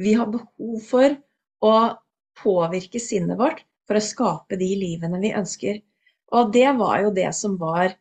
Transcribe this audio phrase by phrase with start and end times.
[0.00, 1.16] Vi har behov for
[1.60, 1.74] å
[2.40, 5.80] påvirke sinnet vårt for å skape de livene vi ønsker.
[6.32, 7.92] Og det var jo det som var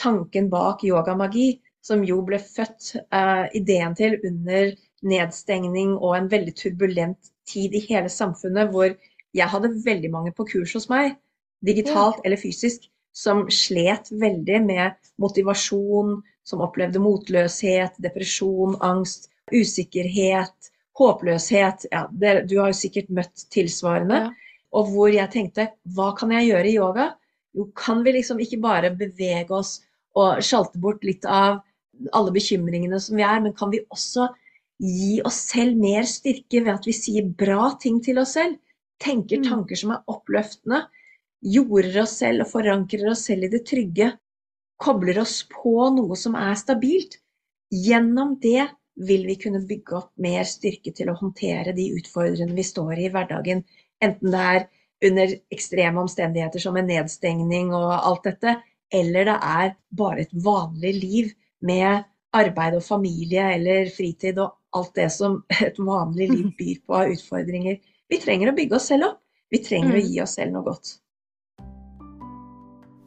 [0.00, 4.72] tanken bak yogamagi, som jo ble født uh, ideen til under
[5.04, 8.94] nedstengning og en veldig turbulent tid i hele samfunnet, hvor
[9.36, 11.18] jeg hadde veldig mange på kurs hos meg,
[11.66, 21.88] digitalt eller fysisk, som slet veldig med motivasjon, som opplevde motløshet, depresjon, angst, usikkerhet, håpløshet.
[21.92, 24.20] Ja, det, du har jo sikkert møtt tilsvarende.
[24.26, 24.54] Ja.
[24.74, 27.10] Og hvor jeg tenkte hva kan jeg gjøre i yoga?
[27.54, 29.76] Jo, kan vi liksom ikke bare bevege oss
[30.18, 31.60] og sjalte bort litt av
[32.14, 34.28] alle bekymringene som vi er, men kan vi også
[34.82, 38.58] gi oss selv mer styrke ved at vi sier bra ting til oss selv?
[39.02, 39.46] Tenker mm.
[39.46, 40.84] tanker som er oppløftende.
[41.54, 44.10] Jorder oss selv og forankrer oss selv i det trygge.
[44.82, 47.20] Kobler oss på noe som er stabilt.
[47.70, 52.66] Gjennom det vil vi kunne bygge opp mer styrke til å håndtere de utfordrende vi
[52.66, 53.64] står i i hverdagen.
[54.04, 54.66] Enten det er
[55.04, 58.56] under ekstreme omstendigheter som en nedstengning og alt dette,
[58.94, 61.32] eller det er bare et vanlig liv
[61.64, 62.04] med
[62.34, 67.14] arbeid og familie eller fritid og alt det som et vanlig liv byr på av
[67.14, 67.80] utfordringer.
[68.10, 69.20] Vi trenger å bygge oss selv opp.
[69.50, 69.98] Vi trenger mm.
[69.98, 70.96] å gi oss selv noe godt.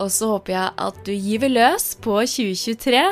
[0.00, 3.02] og så håper jeg at du gyver løs på 2023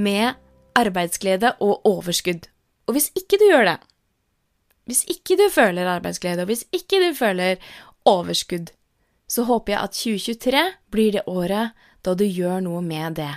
[0.00, 0.38] med
[0.78, 2.48] arbeidsglede og overskudd.
[2.88, 3.78] Og hvis ikke du gjør det,
[4.88, 7.60] hvis ikke du føler arbeidsglede, og hvis ikke du føler
[8.08, 8.72] overskudd,
[9.30, 13.32] så håper jeg at 2023 blir det året da du gjør noe med det.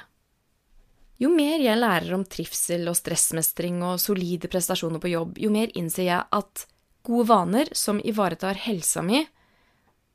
[1.21, 5.71] Jo mer jeg lærer om trivsel og stressmestring og solide prestasjoner på jobb, jo mer
[5.77, 6.65] innser jeg at
[7.05, 9.21] gode vaner som ivaretar helsa mi,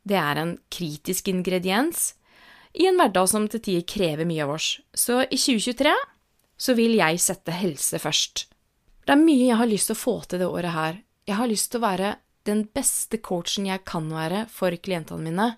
[0.05, 2.11] det er en kritisk ingrediens
[2.75, 4.73] i en hverdag som til tider krever mye av oss.
[4.95, 5.95] Så i 2023
[6.61, 8.45] så vil jeg sette helse først.
[9.07, 11.51] Det er mye jeg har lyst til å få til det året her, jeg har
[11.51, 12.15] lyst til å være
[12.49, 15.49] den beste coachen jeg kan være for klientene mine,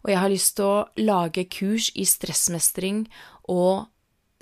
[0.00, 3.04] og jeg har lyst til å lage kurs i stressmestring
[3.52, 3.88] og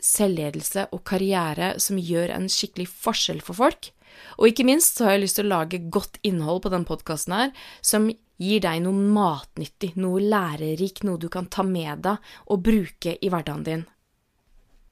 [0.05, 3.91] selvledelse og karriere som gjør en skikkelig forskjell for folk.
[4.39, 7.35] Og ikke minst så har jeg lyst til å lage godt innhold på denne podkasten
[7.35, 7.53] her,
[7.83, 8.09] som
[8.39, 13.31] gir deg noe matnyttig, noe lærerik, noe du kan ta med deg og bruke i
[13.31, 13.87] hverdagen din.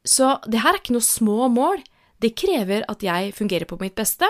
[0.07, 1.83] Så det her er ikke noe små mål.
[2.23, 4.29] Det krever at jeg fungerer på mitt beste,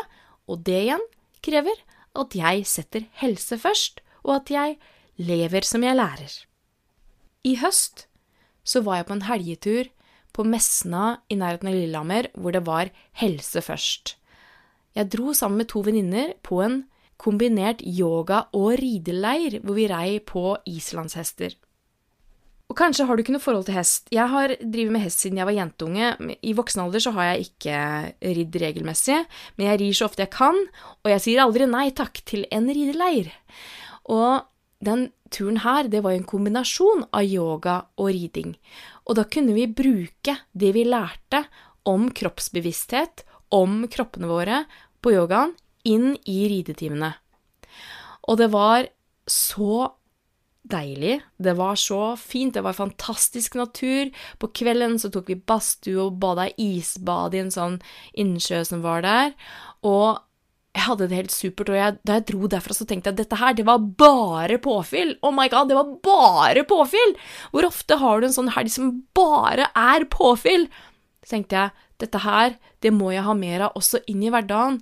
[0.48, 1.04] og det igjen
[1.44, 1.80] krever
[2.16, 4.78] at jeg setter helse først, og at jeg
[5.20, 6.32] lever som jeg lærer.
[7.46, 8.06] I høst
[8.66, 9.90] så var jeg på en helgetur
[10.36, 12.90] på Mesna i nærheten av Lillehammer, hvor det var
[13.20, 14.16] helse først.
[14.96, 16.82] Jeg dro sammen med to venninner på en
[17.20, 21.54] kombinert yoga- og rideleir, hvor vi rei på islandshester.
[22.66, 24.08] Og kanskje har du ikke noe forhold til hest.
[24.10, 26.08] Jeg har drevet med hest siden jeg var jentunge.
[26.42, 27.76] I voksen alder så har jeg ikke
[28.36, 29.20] ridd regelmessig,
[29.56, 30.58] men jeg rir så ofte jeg kan,
[31.04, 33.30] og jeg sier aldri nei takk til en rideleir.
[34.10, 34.42] Og
[34.82, 38.56] den turen her, det var en kombinasjon av yoga og riding.
[39.06, 41.44] Og da kunne vi bruke det vi lærte
[41.86, 43.22] om kroppsbevissthet,
[43.54, 44.64] om kroppene våre,
[44.98, 45.54] på yogaen,
[45.86, 47.14] inn i ridetimene.
[48.26, 48.88] Og det var
[49.30, 49.86] så
[50.66, 51.20] deilig.
[51.38, 54.10] Det var så fint, det var fantastisk natur.
[54.42, 57.80] På kvelden så tok vi badstue og bada isbad i en sånn
[58.18, 59.34] innsjø som var der.
[59.86, 60.18] Og
[60.76, 63.20] jeg hadde det helt supert, og jeg, da jeg dro derfra, så tenkte jeg at
[63.22, 65.14] dette her, det var bare påfyll!
[65.24, 67.14] Oh my god, det var bare påfyll!
[67.54, 70.66] Hvor ofte har du en sånn helg som bare er påfyll?
[71.24, 74.78] Så tenkte jeg, dette her, det må jeg ha mer av også inn i hverdagen.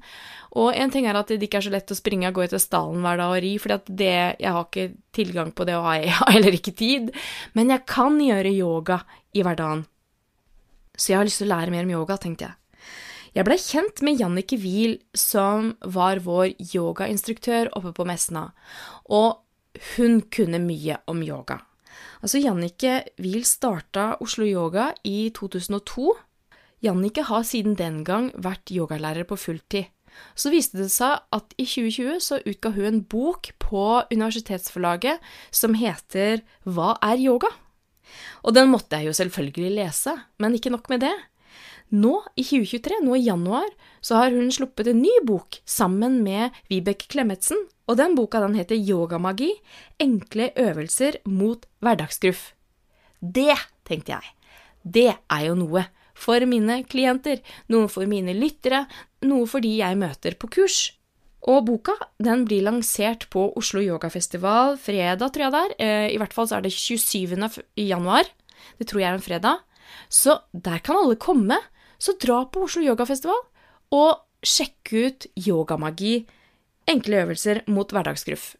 [0.59, 2.63] Og en ting er at det ikke er så lett å springe og gå etter
[2.63, 6.35] stallen hver dag og ri, for jeg har ikke tilgang på det, og jeg har
[6.35, 7.11] heller ikke tid.
[7.59, 9.01] Men jeg kan gjøre yoga
[9.35, 9.87] i hverdagen.
[10.95, 12.59] Så jeg har lyst til å lære mer om yoga, tenkte jeg.
[13.35, 18.53] Jeg blei kjent med Jannike Wiel, som var vår yogainstruktør oppe på Mesna,
[19.11, 19.41] og
[19.97, 21.59] hun kunne mye om yoga.
[22.23, 26.15] Altså, Jannike Wiel starta Oslo Yoga i 2002.
[26.85, 29.89] Jannike har siden den gang vært yogalærer på fulltid.
[30.39, 35.75] Så viste det seg at i 2020 så utga hun en bok på universitetsforlaget som
[35.79, 37.51] heter Hva er yoga?
[38.45, 41.15] Og den måtte jeg jo selvfølgelig lese, men ikke nok med det.
[41.95, 43.67] Nå i 2023, nå i januar,
[44.05, 47.59] så har hun sluppet en ny bok sammen med Vibeke Klemetsen,
[47.89, 49.53] og den boka den heter Yogamagi–
[50.05, 52.53] enkle øvelser mot hverdagsgruff.
[53.21, 53.57] Det,
[53.89, 54.33] tenkte jeg,
[54.85, 58.85] det er jo noe for mine klienter, noe for mine lyttere,
[59.27, 60.93] noe for de jeg møter på kurs.
[61.45, 65.75] Og boka den blir lansert på Oslo Yogafestival fredag, tror jeg det er.
[65.85, 67.37] Eh, I hvert fall så er det 27.
[67.85, 68.31] januar.
[68.81, 69.65] Det tror jeg er en fredag.
[70.09, 71.59] Så der kan alle komme.
[72.01, 73.45] Så dra på Oslo Yogafestival
[73.95, 76.25] og sjekk ut yogamagi,
[76.91, 78.55] enkle øvelser mot hverdagsgruff.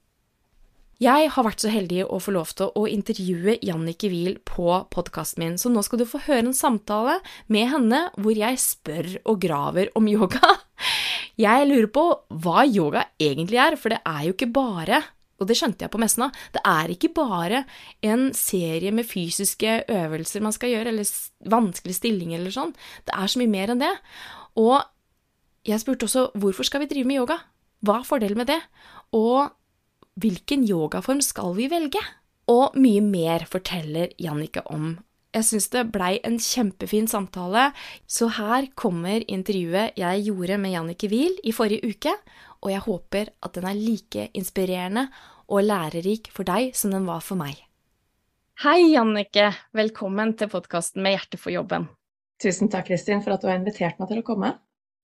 [1.05, 5.43] Jeg har vært så heldig å få lov til å intervjue Jannicke Wiel på podkasten
[5.43, 7.19] min, så nå skal du få høre en samtale
[7.53, 10.55] med henne hvor jeg spør og graver om yoga.
[11.45, 12.05] Jeg lurer på
[12.45, 15.01] hva yoga egentlig er, for det er jo ikke bare
[15.43, 16.37] og det skjønte jeg på messen òg.
[16.55, 17.65] Det er ikke bare
[18.07, 22.71] en serie med fysiske øvelser man skal gjøre, eller vanskelige stillinger eller sånn.
[23.03, 23.91] Det er så mye mer enn det.
[24.63, 24.79] Og
[25.67, 27.41] jeg spurte også hvorfor skal vi drive med yoga?
[27.83, 28.61] Hva er fordelen med det?
[29.19, 29.51] Og
[30.21, 32.01] hvilken yogaform skal vi velge?
[32.51, 34.99] Og mye mer forteller Jannicke om.
[35.35, 37.73] Jeg syns det blei en kjempefin samtale,
[38.07, 42.13] så her kommer intervjuet jeg gjorde med Jannicke Wiel i forrige uke,
[42.63, 45.09] og jeg håper at den er like inspirerende
[45.51, 47.59] og lærerik for deg som den var for meg.
[48.63, 49.51] Hei, Jannicke.
[49.75, 51.89] Velkommen til podkasten Med hjerte for jobben.
[52.39, 54.53] Tusen takk, Kristin, for at du har invitert meg til å komme.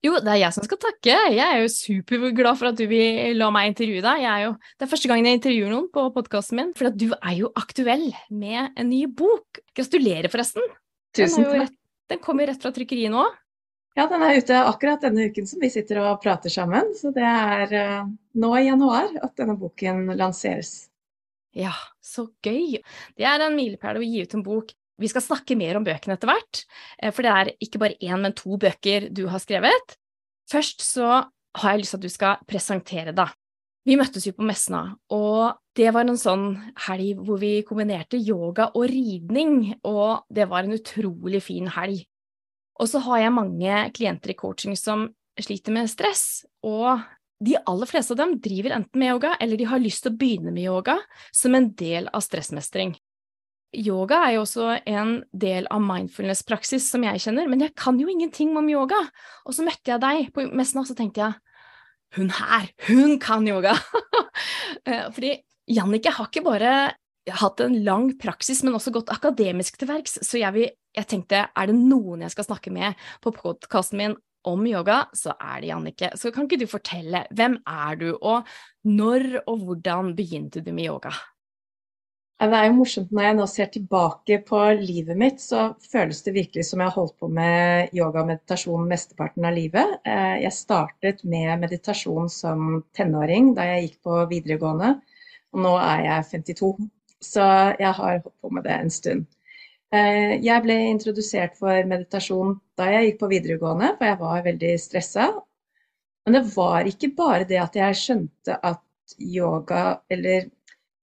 [0.01, 1.17] Jo, det er jeg som skal takke.
[1.35, 4.23] Jeg er jo superglad for at du vil la meg intervjue deg.
[4.47, 7.51] Jo, det er første gangen jeg intervjuer noen på podkasten min, for du er jo
[7.61, 9.61] aktuell med en ny bok.
[9.77, 10.65] Gratulerer, forresten.
[11.17, 11.69] Tusen takk.
[11.69, 11.77] Den,
[12.15, 13.27] den kommer rett fra trykkeriet nå.
[13.99, 16.95] Ja, den er ute akkurat denne uken som vi sitter og prater sammen.
[16.97, 18.09] Så det er uh,
[18.41, 20.87] nå i januar at denne boken lanseres.
[21.53, 22.79] Ja, så gøy.
[23.19, 24.73] Det er en milepæl å gi ut en bok.
[25.01, 26.65] Vi skal snakke mer om bøkene etter hvert,
[27.01, 29.97] eh, for det er ikke bare én, men to bøker du har skrevet.
[30.51, 31.25] Først så
[31.57, 33.33] har jeg lyst til at du skal presentere deg.
[33.89, 36.51] Vi møttes jo på Mesna, og det var en sånn
[36.85, 42.03] helg hvor vi kombinerte yoga og ridning, og det var en utrolig fin helg.
[42.81, 45.09] Og så har jeg mange klienter i coaching som
[45.41, 47.01] sliter med stress, og
[47.41, 50.21] de aller fleste av dem driver enten med yoga, eller de har lyst til å
[50.21, 50.99] begynne med yoga
[51.33, 52.93] som en del av stressmestring.
[53.77, 58.11] Yoga er jo også en del av mindfulness-praksis som jeg kjenner, men jeg kan jo
[58.11, 58.99] ingenting om yoga.
[59.47, 61.39] Og så møtte jeg deg på messen, og så tenkte jeg
[62.19, 63.77] hun her, hun kan yoga!
[64.87, 65.35] Eh, fordi
[65.69, 66.71] Jannicke har ikke bare
[67.37, 70.15] hatt en lang praksis, men også gått akademisk til verks.
[70.25, 74.15] Så jeg, vil, jeg, tenkte, er det noen jeg skal snakke med på podkasten min
[74.49, 76.13] om yoga, så er det Jannicke.
[76.17, 78.49] Så kan ikke du fortelle, hvem er du, og
[78.89, 81.13] når og hvordan begynte du med yoga?
[82.41, 86.33] Det er jo morsomt når jeg nå ser tilbake på livet mitt, så føles det
[86.33, 89.99] virkelig som jeg har holdt på med yoga og meditasjon mesteparten av livet.
[90.09, 94.95] Eh, jeg startet med meditasjon som tenåring da jeg gikk på videregående,
[95.53, 96.71] og nå er jeg 52.
[97.29, 97.45] Så
[97.77, 99.27] jeg har holdt på med det en stund.
[99.93, 104.73] Eh, jeg ble introdusert for meditasjon da jeg gikk på videregående, for jeg var veldig
[104.81, 105.29] stressa.
[106.25, 108.81] Men det var ikke bare det at jeg skjønte at
[109.21, 110.49] yoga, eller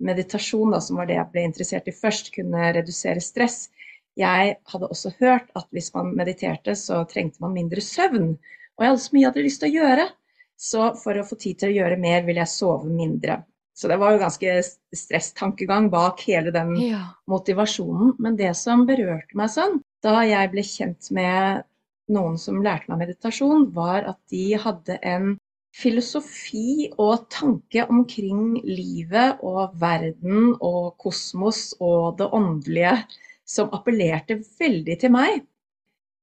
[0.03, 3.67] meditasjon, da, som var det jeg ble interessert i først, kunne redusere stress.
[4.17, 8.31] Jeg hadde også hørt at hvis man mediterte, så trengte man mindre søvn.
[8.77, 10.07] Og jeg hadde så mye jeg hadde lyst til å gjøre.
[10.57, 13.43] Så for å få tid til å gjøre mer, ville jeg sove mindre.
[13.77, 14.53] Så det var jo ganske
[14.97, 17.03] stresstankegang bak hele den ja.
[17.29, 18.15] motivasjonen.
[18.17, 21.67] Men det som berørte meg sånn, da jeg ble kjent med
[22.13, 25.35] noen som lærte meg meditasjon, var at de hadde en
[25.77, 32.95] filosofi og tanke omkring livet og verden og kosmos og det åndelige
[33.47, 35.43] som appellerte veldig til meg.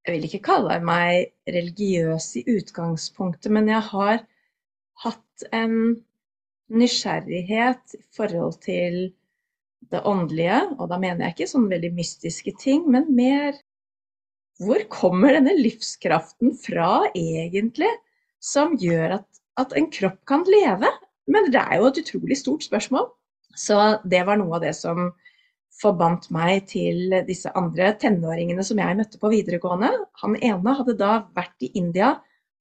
[0.04, 4.24] Jeg vil ikke kalle meg religiøs i utgangspunktet, men jeg har
[5.04, 5.76] hatt en
[6.74, 8.98] nysgjerrighet i forhold til
[9.92, 13.56] det åndelige, og da mener jeg ikke sånne veldig mystiske ting, men mer
[14.62, 17.90] hvor kommer denne livskraften fra egentlig,
[18.44, 19.28] som gjør at,
[19.60, 20.90] at en kropp kan leve?
[21.30, 23.08] Men det er jo et utrolig stort spørsmål.
[23.56, 25.12] Så det var noe av det som
[25.80, 29.90] forbandt meg til disse andre tenåringene som jeg møtte på videregående.
[30.22, 32.14] Han ene hadde da vært i India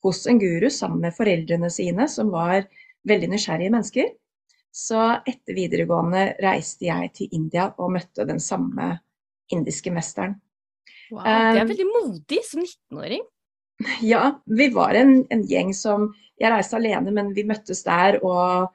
[0.04, 2.66] hos en guru sammen med foreldrene sine, som var
[3.08, 4.10] veldig nysgjerrige mennesker.
[4.74, 8.96] Så etter videregående reiste jeg til India og møtte den samme
[9.54, 10.40] indiske mesteren.
[11.14, 13.26] Wow, det er eh, veldig modig som 19-åring.
[14.02, 18.74] Ja, vi var en, en, gjeng som Jeg reiste alene, men vi møttes der og,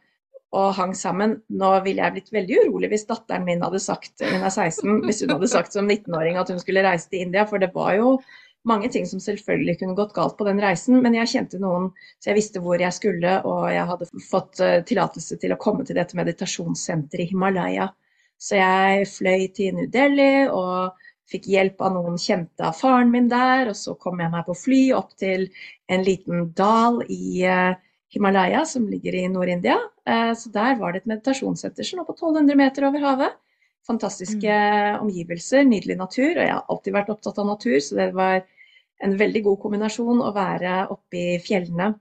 [0.57, 1.39] og hang sammen.
[1.49, 5.25] Nå ville jeg blitt veldig urolig hvis datteren min hadde sagt hun er 16, hvis
[5.25, 8.19] hun hadde sagt som 19-åring at hun skulle reise til India, for det var jo
[8.69, 12.31] mange ting som selvfølgelig kunne gått galt på den reisen, men jeg kjente noen, så
[12.31, 15.99] jeg visste hvor jeg skulle, og jeg hadde fått uh, tillatelse til å komme til
[15.99, 17.89] dette meditasjonssenteret i Himalaya.
[18.39, 20.99] Så jeg fløy til New Delhi og
[21.29, 24.57] fikk hjelp av noen kjente av faren min der, og så kom jeg meg på
[24.57, 25.49] fly opp til
[25.93, 27.77] en liten dal i uh,
[28.15, 29.77] Himalaya som ligger i Nord-India.
[30.09, 33.37] Uh, så der var det et meditasjonssenter som lå på 1200 meter over havet.
[33.89, 35.01] Fantastiske mm.
[35.05, 36.33] omgivelser, nydelig natur.
[36.35, 38.43] Og jeg har alltid vært opptatt av natur, så det var
[39.05, 41.93] en veldig god kombinasjon å være oppe i fjellene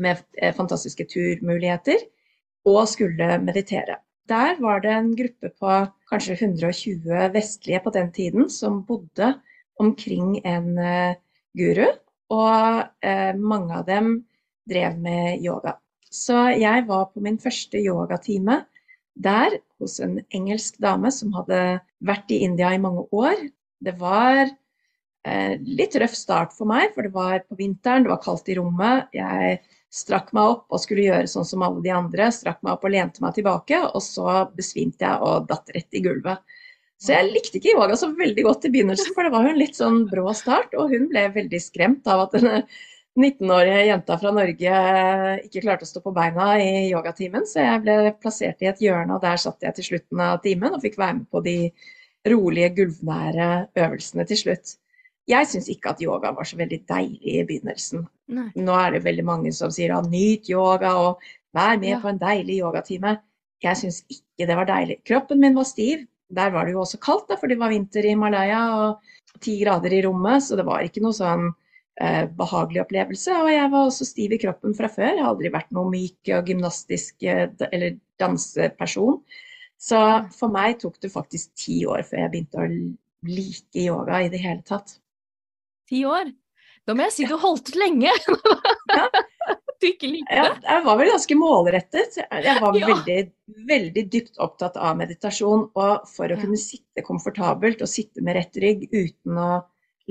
[0.00, 2.04] med eh, fantastiske turmuligheter
[2.68, 3.98] og skulle meditere.
[4.30, 5.76] Der var det en gruppe på
[6.10, 9.34] kanskje 120 vestlige på den tiden som bodde
[9.80, 11.14] omkring en uh,
[11.58, 11.88] guru,
[12.30, 14.12] og uh, mange av dem
[14.68, 15.76] drev med yoga.
[16.12, 18.62] Så jeg var på min første yogatime
[19.14, 23.36] der hos en engelsk dame som hadde vært i India i mange år.
[23.82, 28.22] Det var eh, litt røff start for meg, for det var på vinteren, det var
[28.24, 29.08] kaldt i rommet.
[29.16, 29.58] Jeg
[29.92, 32.30] strakk meg opp og skulle gjøre sånn som alle de andre.
[32.32, 36.04] Strakk meg opp og lente meg tilbake, og så besvimte jeg og datt rett i
[36.04, 36.40] gulvet.
[37.02, 39.60] Så jeg likte ikke yoga så veldig godt i begynnelsen, for det var jo en
[39.60, 40.74] litt sånn brå start.
[40.78, 42.60] Og hun ble veldig skremt av at denne
[43.18, 44.76] 19-årige jenta fra Norge
[45.42, 49.18] ikke klarte å stå på beina i yogatimen, så jeg ble plassert i et hjørne,
[49.18, 51.56] og der satt jeg til slutten av timen og fikk være med på de
[52.32, 53.50] rolige, gulvnære
[53.82, 54.76] øvelsene til slutt.
[55.30, 58.06] Jeg syns ikke at yoga var så veldig deilig i begynnelsen.
[58.34, 58.48] Nei.
[58.58, 61.22] Nå er det veldig mange som sier nyt yoga og
[61.54, 62.00] vær med ja.
[62.02, 63.16] på en deilig yogatime.
[63.62, 64.98] Jeg syns ikke det var deilig.
[65.06, 66.06] Kroppen min var stiv.
[66.32, 69.58] Der var det jo også kaldt, da, for det var vinter i Malaya og ti
[69.60, 71.50] grader i rommet, så det var ikke noe sånn
[72.00, 73.36] eh, behagelig opplevelse.
[73.44, 75.10] Og jeg var også stiv i kroppen fra før.
[75.12, 79.20] Jeg har aldri vært noe myk og gymnastisk eh, eller danseperson.
[79.82, 80.00] Så
[80.34, 82.68] for meg tok det faktisk ti år før jeg begynte å
[83.28, 84.96] like yoga i det hele tatt.
[85.92, 86.30] Ti år?
[86.88, 88.14] Da må jeg si du holdt ut lenge.
[88.96, 89.06] ja.
[89.82, 90.38] Du ikke likte det.
[90.38, 92.16] Ja, jeg var vel ganske målrettet.
[92.22, 92.86] Jeg var ja.
[92.86, 93.16] veldig,
[93.66, 95.64] veldig dypt opptatt av meditasjon.
[95.74, 99.48] Og for å kunne sitte komfortabelt og sitte med rett rygg uten å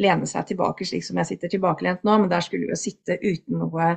[0.03, 3.15] lene seg tilbake slik som jeg sitter tilbakelent nå, men der skulle vi jo sitte
[3.23, 3.93] uten noe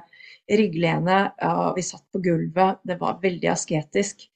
[0.47, 1.19] rygglene.
[1.51, 4.29] Og vi satt på gulvet, det var veldig asketisk.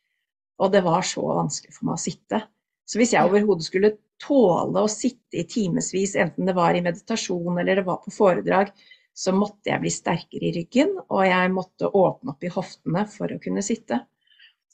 [0.59, 2.43] Og det var så vanskelig for meg å sitte.
[2.89, 7.59] Så hvis jeg overhodet skulle tåle å sitte i timevis, enten det var i meditasjon
[7.61, 8.73] eller det var på foredrag,
[9.19, 13.35] så måtte jeg bli sterkere i ryggen, og jeg måtte åpne opp i hoftene for
[13.35, 14.01] å kunne sitte.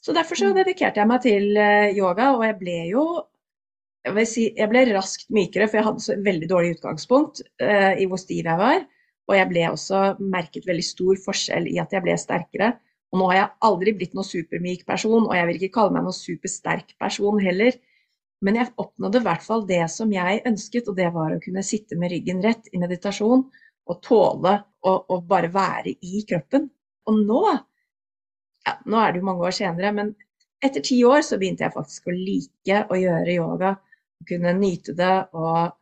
[0.05, 0.57] Så derfor så mm.
[0.59, 3.05] dedikerte jeg meg til eh, yoga, og jeg ble jo
[4.05, 8.05] jeg, si, jeg ble raskt mykere, for jeg hadde så veldig dårlig utgangspunkt uh, i
[8.05, 8.83] hvor stiv jeg var.
[9.25, 12.75] Og jeg ble også merket veldig stor forskjell i at jeg ble sterkere.
[13.09, 16.05] Og nå har jeg aldri blitt noen supermyk person, og jeg vil ikke kalle meg
[16.05, 17.73] noen supersterk person heller.
[18.43, 21.63] Men jeg oppnådde i hvert fall det som jeg ønsket, og det var å kunne
[21.65, 23.45] sitte med ryggen rett i meditasjon
[23.85, 26.67] og tåle å bare være i kroppen.
[27.09, 27.41] Og nå,
[28.65, 30.13] ja, nå er det jo mange år senere, men
[30.65, 33.75] etter ti år så begynte jeg faktisk å like å gjøre yoga
[34.29, 35.15] kunne nyte det.
[35.35, 35.73] Og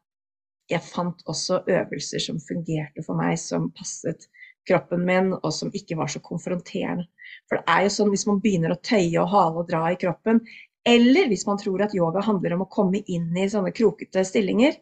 [0.72, 4.28] jeg fant også øvelser som fungerte for meg, som passet
[4.68, 7.08] kroppen min, og som ikke var så konfronterende.
[7.50, 10.00] For det er jo sånn hvis man begynner å tøye og hale og dra i
[10.00, 10.40] kroppen,
[10.88, 14.76] eller hvis man tror at yoga handler om å komme inn i sånne krokete stillinger,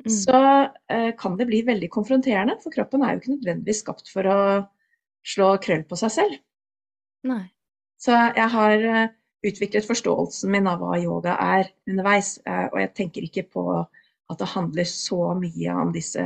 [0.00, 0.12] mm.
[0.12, 2.56] så uh, kan det bli veldig konfronterende.
[2.62, 4.38] For kroppen er jo ikke nødvendigvis skapt for å
[5.24, 6.40] slå krøll på seg selv.
[7.28, 7.42] Nei.
[8.00, 9.12] Så jeg har uh,
[9.44, 12.38] utviklet forståelsen min av hva yoga er underveis.
[12.46, 16.24] Eh, og jeg tenker ikke på at det handler så mye om disse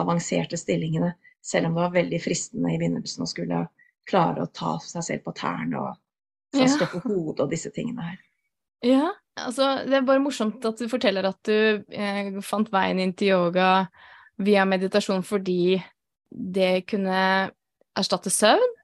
[0.00, 3.64] avanserte stillingene, selv om det var veldig fristende i begynnelsen å skulle
[4.08, 6.68] klare å ta seg selv på tærne og ja.
[6.70, 8.22] stå på hodet og disse tingene her.
[8.84, 9.08] Ja,
[9.40, 13.32] altså det er bare morsomt at du forteller at du eh, fant veien inn til
[13.32, 13.68] yoga
[14.44, 15.78] via meditasjon fordi
[16.34, 17.18] det kunne
[17.94, 18.74] erstatte søvn,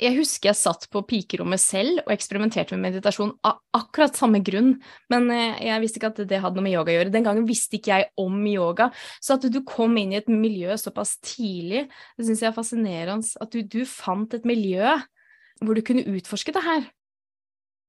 [0.00, 4.72] jeg husker jeg satt på pikerommet selv og eksperimenterte med meditasjon av akkurat samme grunn,
[5.12, 7.12] men eh, jeg visste ikke at det hadde noe med yoga å gjøre.
[7.12, 8.88] Den gangen visste ikke jeg om yoga.
[9.20, 11.84] Så at du kom inn i et miljø såpass tidlig,
[12.16, 13.28] det syns jeg er fascinerende.
[13.44, 14.96] At du, du, fant et miljø
[15.60, 16.88] hvor du kunne utforske det her.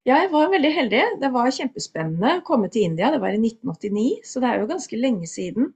[0.09, 1.01] Jeg var veldig heldig.
[1.21, 3.11] Det var kjempespennende å komme til India.
[3.13, 5.67] Det var i 1989, så det er jo ganske lenge siden.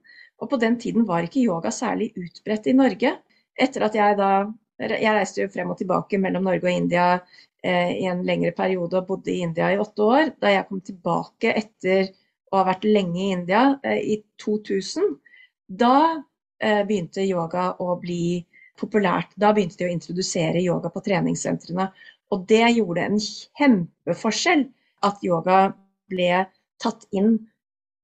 [0.42, 3.12] Og på den tiden var ikke yoga særlig utbredt i Norge.
[3.54, 4.30] Etter at jeg da
[4.76, 8.98] jeg reiste jo frem og tilbake mellom Norge og India eh, i en lengre periode
[8.98, 10.34] og bodde i India i åtte år.
[10.42, 12.10] Da jeg kom tilbake etter
[12.50, 15.16] å ha vært lenge i India, eh, i 2000,
[15.66, 15.94] da
[16.60, 18.42] eh, begynte yoga å bli
[18.76, 19.32] populært.
[19.40, 21.88] Da begynte de å introdusere yoga på treningssentrene.
[22.34, 24.64] Og det gjorde en kjempeforskjell
[25.06, 25.60] at yoga
[26.10, 26.46] ble
[26.82, 27.36] tatt inn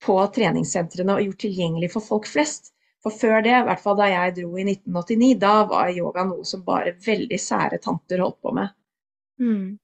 [0.03, 2.73] på treningssentrene og gjort tilgjengelig for folk flest.
[3.03, 6.47] For før det, i hvert fall da jeg dro i 1989, da var yoga noe
[6.47, 8.75] som bare veldig sære tanter holdt på med.
[9.43, 9.79] Mm.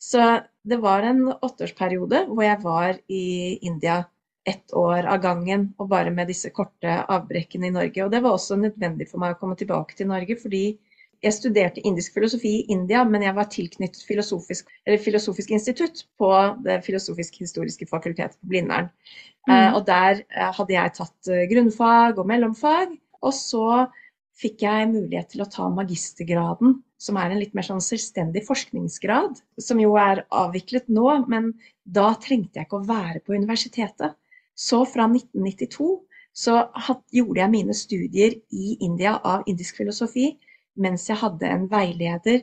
[0.00, 0.26] Så
[0.68, 3.24] det var en åtteårsperiode hvor jeg var i
[3.64, 4.02] India
[4.48, 8.04] ett år av gangen, og bare med disse korte avbrekkene i Norge.
[8.04, 10.64] Og det var også nødvendig for meg å komme tilbake til Norge, fordi
[11.20, 14.70] jeg studerte indisk filosofi i India, men jeg var tilknyttet filosofisk,
[15.04, 16.30] filosofisk institutt på
[16.64, 18.88] Det filosofisk-historiske fakultetet på Blindern.
[19.48, 19.52] Mm.
[19.52, 22.96] Eh, og der eh, hadde jeg tatt eh, grunnfag og mellomfag.
[23.20, 23.66] Og så
[24.40, 29.42] fikk jeg mulighet til å ta magistergraden, som er en litt mer sånn selvstendig forskningsgrad.
[29.60, 31.52] Som jo er avviklet nå, men
[31.84, 34.16] da trengte jeg ikke å være på universitetet.
[34.56, 35.98] Så fra 1992
[36.40, 40.30] så had, gjorde jeg mine studier i India av indisk filosofi
[40.80, 42.40] mens jeg hadde en veileder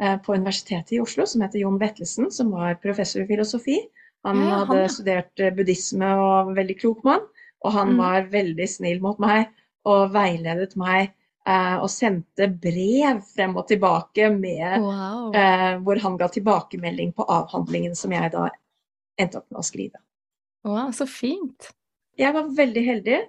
[0.00, 3.78] eh, på Universitetet i Oslo som heter Jon Vetlesen, som var professor i filosofi.
[4.24, 4.88] Han Ja, han, hadde ja.
[4.94, 7.24] studert eh, buddhisme og var en veldig klok mann.
[7.64, 7.98] Og han Mm.
[8.00, 9.48] var veldig snill mot meg
[9.84, 11.10] og veiledet meg
[11.46, 15.32] eh, og sendte brev frem og tilbake med, Wow.
[15.34, 18.46] eh, hvor han ga tilbakemelding på avhandlingen som jeg da
[19.18, 19.98] endte opp med å skrive.
[20.64, 21.70] wow, så fint.
[22.18, 23.20] Jeg var veldig heldig.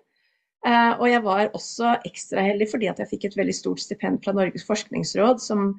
[0.68, 4.22] Eh, og jeg var også ekstra heldig fordi at jeg fikk et veldig stort stipend
[4.24, 5.74] fra Norges forskningsråd, som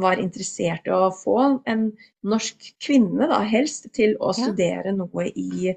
[0.00, 1.36] var interessert i å få
[1.70, 1.90] en
[2.24, 5.74] norsk kvinne, da helst, til å studere noe i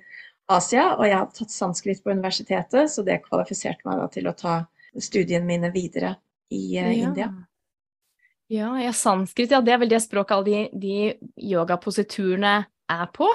[0.48, 0.94] Asia.
[0.96, 4.62] Og jeg hadde tatt sanskrit på universitetet, så det kvalifiserte meg da til å ta
[4.98, 6.16] studiene mine videre
[6.50, 7.10] i eh, Ja.
[7.10, 7.30] India.
[8.48, 13.28] Ja, ja, sanskrit, ja, det er vel det språket alle de, de yogapositurene er på?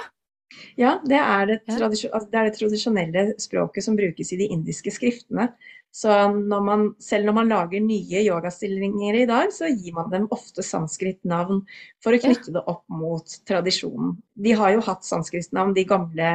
[0.77, 4.91] Ja, det er det, altså det er det tradisjonelle språket som brukes i de indiske
[4.93, 5.49] skriftene.
[5.93, 10.25] Så når man, selv når man lager nye yogastillinger i dag, så gir man dem
[10.33, 11.61] ofte sanskrit-navn
[12.01, 12.23] for å Ja.
[12.25, 14.15] knytte det opp mot tradisjonen.
[14.33, 16.29] De har jo hatt sanskrit-navn, de gamle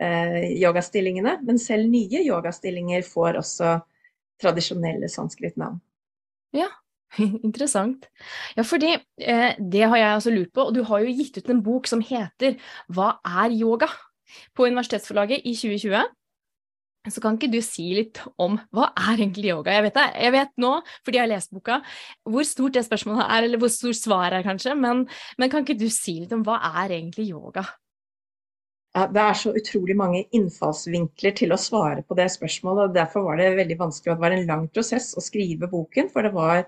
[0.00, 3.82] eh, yogastillingene, men selv nye yogastillinger får også
[4.40, 5.80] tradisjonelle sanskrit-navn.
[7.46, 8.04] Interessant.
[8.56, 11.48] Ja, fordi eh, det har jeg også lurt på, og du har jo gitt ut
[11.50, 12.58] en bok som heter
[12.92, 13.88] Hva er yoga?
[14.56, 16.14] på Universitetsforlaget i 2020.
[17.08, 19.72] Så kan ikke du si litt om hva er egentlig yoga?
[19.78, 20.72] Jeg vet, det, jeg vet nå,
[21.06, 21.78] fordi jeg har lest boka,
[22.28, 25.04] hvor stort det spørsmålet er, eller hvor stort svaret er kanskje, men,
[25.38, 27.64] men kan ikke du si litt om hva er egentlig yoga?
[28.98, 32.88] Det er så utrolig mange innfallsvinkler til å svare på det spørsmålet.
[32.88, 36.08] og Derfor var det veldig vanskelig, og det var en lang prosess å skrive boken.
[36.10, 36.64] For det var,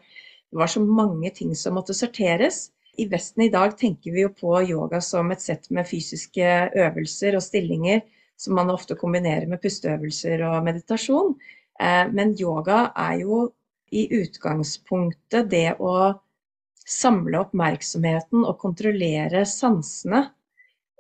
[0.51, 2.71] det var så mange ting som måtte sorteres.
[2.99, 7.39] I Vesten i dag tenker vi jo på yoga som et sett med fysiske øvelser
[7.39, 8.03] og stillinger
[8.41, 11.37] som man ofte kombinerer med pusteøvelser og meditasjon.
[11.81, 13.53] Eh, Men yoga er jo
[13.93, 15.95] i utgangspunktet det å
[16.87, 20.25] samle oppmerksomheten og kontrollere sansene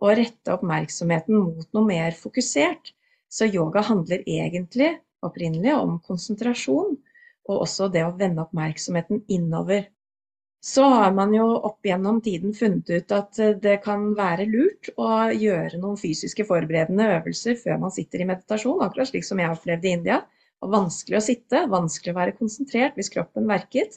[0.00, 2.92] og rette oppmerksomheten mot noe mer fokusert.
[3.30, 6.96] Så yoga handler egentlig opprinnelig om konsentrasjon,
[7.48, 9.88] og også det å vende oppmerksomheten innover.
[10.60, 14.90] Så har man jo opp gjennom tiden funnet ut at eh, det kan være lurt
[15.00, 19.54] å gjøre noen fysiske forberedende øvelser før man sitter i meditasjon, akkurat slik som jeg
[19.54, 20.20] opplevde i India.
[20.20, 23.96] Det var vanskelig å sitte, vanskelig å være konsentrert hvis kroppen verket.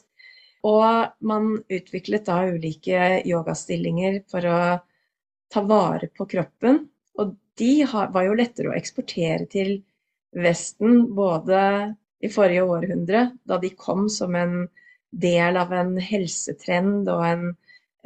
[0.64, 4.60] Og man utviklet da ulike yogastillinger for å
[5.52, 6.86] ta vare på kroppen.
[7.20, 9.82] Og de var jo lettere å eksportere til
[10.34, 11.60] Vesten både
[12.24, 14.64] i forrige århundre, da de kom som en
[15.12, 17.46] del av en helsetrend og en,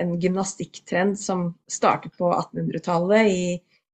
[0.02, 3.44] en gymnastikktrend som startet på 1800-tallet i,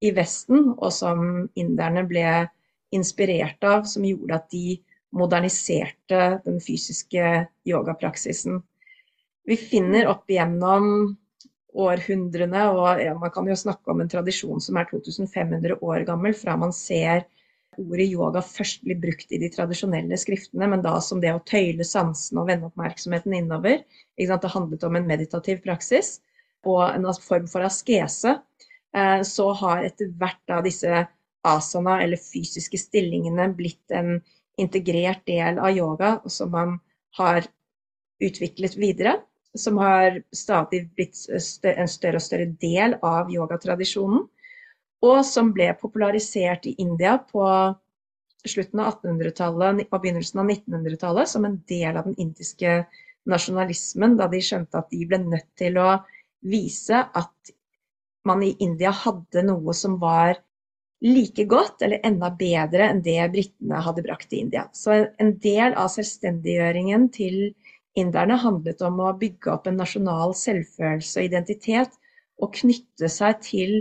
[0.04, 2.26] i Vesten, og som inderne ble
[2.96, 4.78] inspirert av, som gjorde at de
[5.14, 8.62] moderniserte den fysiske yogapraksisen.
[9.46, 10.88] Vi finner opp igjennom
[11.74, 16.56] århundrene, og man kan jo snakke om en tradisjon som er 2500 år gammel, fra
[16.60, 17.26] man ser
[17.82, 21.86] ordet yoga først blir brukt i de tradisjonelle skriftene, men da som det å tøyle
[21.88, 23.84] sansene og vende oppmerksomheten innover.
[24.18, 26.20] Det handlet om en meditativ praksis
[26.66, 28.38] og en form for askese.
[28.96, 31.08] Eh, Så har etter hvert da disse
[31.44, 34.22] asana, eller fysiske stillingene, blitt en
[34.58, 36.80] integrert del av yoga, som man
[37.18, 37.44] har
[38.22, 39.20] utviklet videre.
[39.56, 44.28] Som har stadig blitt en større og større del av yogatradisjonen
[45.04, 47.44] og som ble popularisert i India på
[48.48, 52.84] slutten av 1800-tallet og begynnelsen av 1900-tallet som en del av den indiske
[53.30, 55.90] nasjonalismen, da de skjønte at de ble nødt til å
[56.44, 57.54] vise at
[58.28, 60.38] man i India hadde noe som var
[61.04, 64.70] like godt eller enda bedre enn det britene hadde brakt til India.
[64.72, 67.40] Så en del av selvstendiggjøringen til
[68.00, 72.00] inderne handlet om å bygge opp en nasjonal selvfølelse og identitet,
[72.42, 73.76] og knytte seg til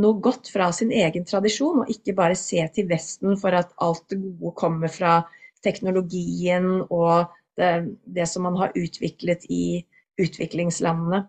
[0.00, 4.04] noe godt fra sin egen tradisjon, og ikke bare se til Vesten for at alt
[4.12, 5.20] det gode kommer fra
[5.64, 7.72] teknologien og det,
[8.04, 9.82] det som man har utviklet i
[10.20, 11.26] utviklingslandene.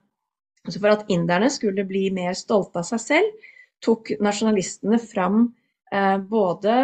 [0.69, 3.49] Så for at inderne skulle bli mer stolte av seg selv,
[3.83, 5.49] tok nasjonalistene fram
[5.91, 6.75] eh, både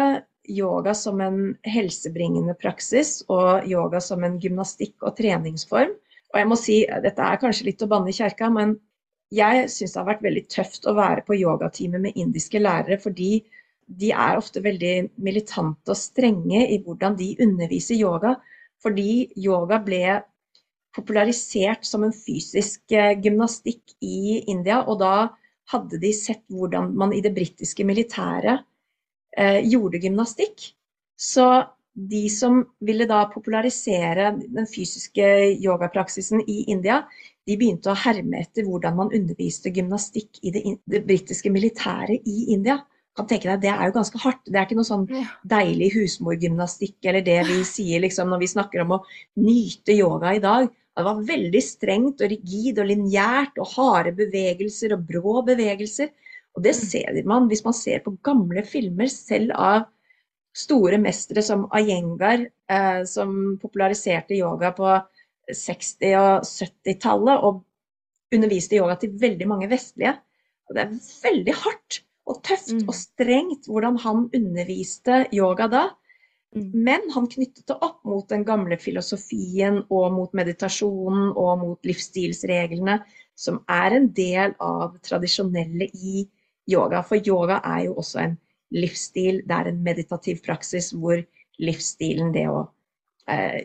[0.50, 5.94] yoga som en helsebringende praksis og yoga som en gymnastikk- og treningsform.
[6.30, 8.76] Og jeg må si, dette er kanskje litt å banne i kjerka, men
[9.30, 13.40] jeg syns det har vært veldig tøft å være på yogatime med indiske lærere, fordi
[14.00, 18.36] de er ofte veldig militante og strenge i hvordan de underviser yoga.
[18.82, 20.20] Fordi yoga ble
[20.94, 24.80] popularisert som en fysisk eh, gymnastikk i India.
[24.86, 25.30] Og da
[25.70, 28.64] hadde de sett hvordan man i det britiske militæret
[29.36, 30.70] eh, gjorde gymnastikk.
[31.18, 31.46] Så
[31.92, 35.26] de som ville da popularisere den fysiske
[35.60, 37.02] yogapraksisen i India,
[37.50, 42.52] de begynte å herme etter hvordan man underviste gymnastikk i det, det britiske militæret i
[42.54, 42.78] India.
[43.18, 44.44] Kan tenke deg, Det er jo ganske hardt.
[44.46, 45.08] Det er ikke noe sånn
[45.50, 49.02] deilig husmorgymnastikk eller det vi sier liksom, når vi snakker om å
[49.42, 50.70] nyte yoga i dag.
[50.96, 56.10] Det var veldig strengt og rigid og lineært og harde bevegelser og brå bevegelser.
[56.54, 56.80] Og det mm.
[56.80, 59.88] ser man hvis man ser på gamle filmer, selv av
[60.56, 64.94] store mestere som Ayengar, eh, som populariserte yoga på
[65.56, 67.62] 60- og 70-tallet og
[68.34, 70.14] underviste yoga til veldig mange vestlige.
[70.68, 72.84] Og det er veldig hardt og tøft mm.
[72.86, 75.86] og strengt hvordan han underviste yoga da.
[76.54, 76.70] Mm.
[76.86, 83.00] Men han knyttet det opp mot den gamle filosofien og mot meditasjonen og mot livsstilsreglene,
[83.38, 86.24] som er en del av det tradisjonelle i
[86.70, 87.02] yoga.
[87.06, 88.36] For yoga er jo også en
[88.74, 89.42] livsstil.
[89.46, 91.22] Det er en meditativ praksis hvor
[91.60, 92.66] livsstilen, det å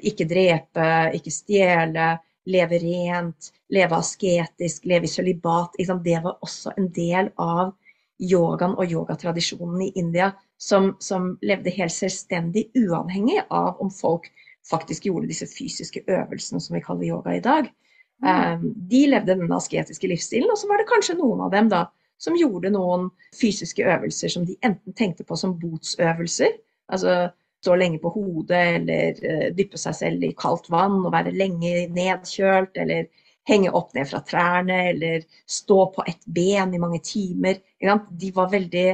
[0.06, 6.92] ikke drepe, ikke stjele, leve rent, leve asketisk, leve i sølibat, det var også en
[6.94, 7.74] del av
[8.22, 14.30] yogaen og yogatradisjonen i India som, som, levde helt selvstendig, uavhengig av om folk
[14.70, 17.68] faktisk gjorde disse fysiske øvelsene som vi kaller yoga i dag.
[18.24, 18.30] Mm.
[18.30, 21.86] Um, de levde den asketiske livsstilen, og så var det kanskje noen av dem da
[22.22, 26.56] som gjorde noen fysiske øvelser som de enten tenkte på som botsøvelser,
[26.88, 27.26] altså
[27.66, 31.88] stå lenge på hodet eller uh, dyppe seg selv i kaldt vann og være lenge
[31.94, 33.10] nedkjølt, eller
[33.50, 37.60] henge opp ned fra trærne, eller stå på ett ben i mange timer.
[37.82, 38.88] De var veldig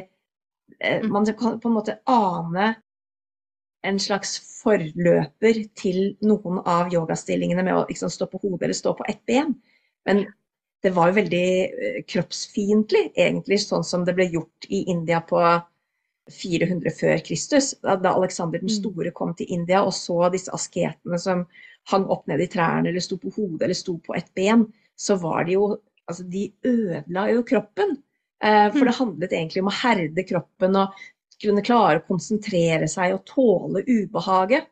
[0.83, 1.11] Eh, mm.
[1.11, 2.75] Man kan på en måte ane
[3.83, 8.93] en slags forløper til noen av yogastillingene med å liksom, stå på hodet eller stå
[8.97, 9.55] på ett ben.
[10.05, 10.25] Men
[10.81, 15.41] det var jo veldig eh, kroppsfiendtlig, egentlig, sånn som det ble gjort i India på
[16.29, 17.73] 400 før Kristus.
[17.81, 18.77] Da Aleksander den mm.
[18.77, 21.45] store kom til India og så disse asketene som
[21.89, 24.67] hang opp ned i trærne eller sto på hodet eller sto på ett ben,
[24.99, 25.71] så var de jo
[26.09, 27.93] Altså, de ødela jo kroppen.
[28.43, 28.97] Eh, for det mm.
[28.97, 31.03] handlet egentlig om å herde kroppen og
[31.41, 34.67] kunne klare å konsentrere seg og tåle ubehaget.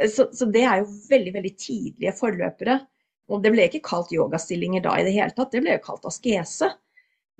[0.00, 2.80] Eh, så, så, det er jo veldig veldig tidlige forløpere.
[3.30, 6.08] Og det ble ikke kalt yogastillinger da i det hele tatt, det ble jo kalt
[6.08, 6.72] askese.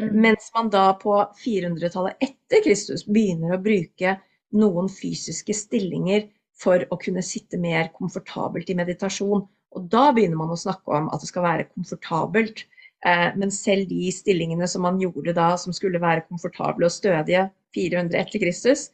[0.02, 0.12] Mm.
[0.26, 4.18] Mens man da på 400-tallet etter Kristus begynner å bruke
[4.56, 9.44] noen fysiske stillinger for å kunne sitte mer komfortabelt i meditasjon.
[9.76, 12.64] Og da begynner man å snakke om at det skal være komfortabelt.
[13.04, 17.48] Eh, men selv de stillingene som man gjorde da, som skulle være komfortable og stødige
[17.76, 18.90] 400 etter Kristus,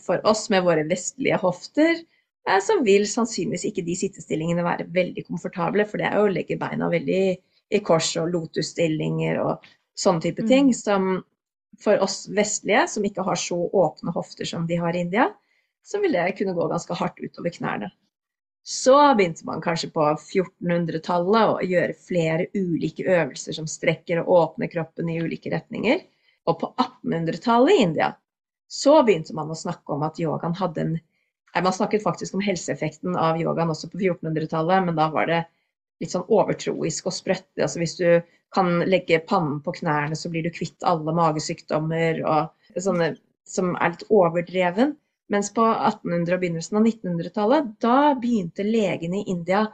[0.00, 2.00] for oss med våre vestlige hofter,
[2.48, 6.32] eh, så vil sannsynligvis ikke de sittestillingene være veldig komfortable, for det er jo å
[6.32, 7.22] legge beina veldig
[7.76, 9.66] i kors og lotusstillinger og
[9.98, 10.48] sånne type mm.
[10.50, 11.24] ting, som
[11.82, 15.30] for oss vestlige, som ikke har så åpne hofter som de har i India,
[15.86, 17.90] så vil det kunne gå ganske hardt utover knærne.
[18.66, 24.72] Så begynte man kanskje på 1400-tallet å gjøre flere ulike øvelser som strekker og åpner
[24.72, 26.00] kroppen i ulike retninger.
[26.50, 28.08] Og på 1800-tallet i India
[28.66, 32.42] så begynte man å snakke om at yogaen hadde en nei, Man snakket faktisk om
[32.42, 35.44] helseeffekten av yogaen også på 1400-tallet, men da var det
[36.02, 37.48] litt sånn overtroisk og sprøtt.
[37.54, 38.08] Altså hvis du
[38.56, 43.12] kan legge pannen på knærne, så blir du kvitt alle magesykdommer og sånne
[43.46, 44.96] som er litt overdreven.
[45.32, 49.64] Mens på 1800- og begynnelsen av 1900-tallet, da begynte legene i India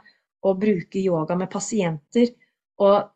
[0.43, 2.31] å bruke yoga med pasienter.
[2.81, 3.11] Og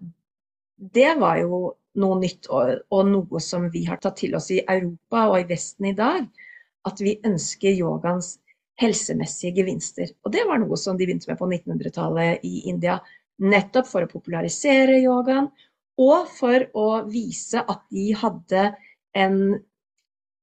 [0.77, 1.61] det var jo
[1.97, 5.47] noe nytt og, og, noe som vi har tatt til oss i Europa og i
[5.49, 6.27] Vesten i dag.
[6.87, 8.37] At vi ønsker yogaens
[8.77, 10.13] helsemessige gevinster.
[10.23, 12.99] Og det var noe som de begynte med på 1900-tallet i India.
[13.37, 15.49] Nettopp for å popularisere yogaen,
[15.97, 18.63] og for å vise at de hadde
[19.17, 19.39] en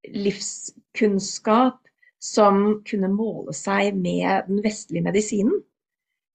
[0.04, 1.78] livskunnskap
[2.24, 5.61] som kunne måle seg med den vestlige medisinen.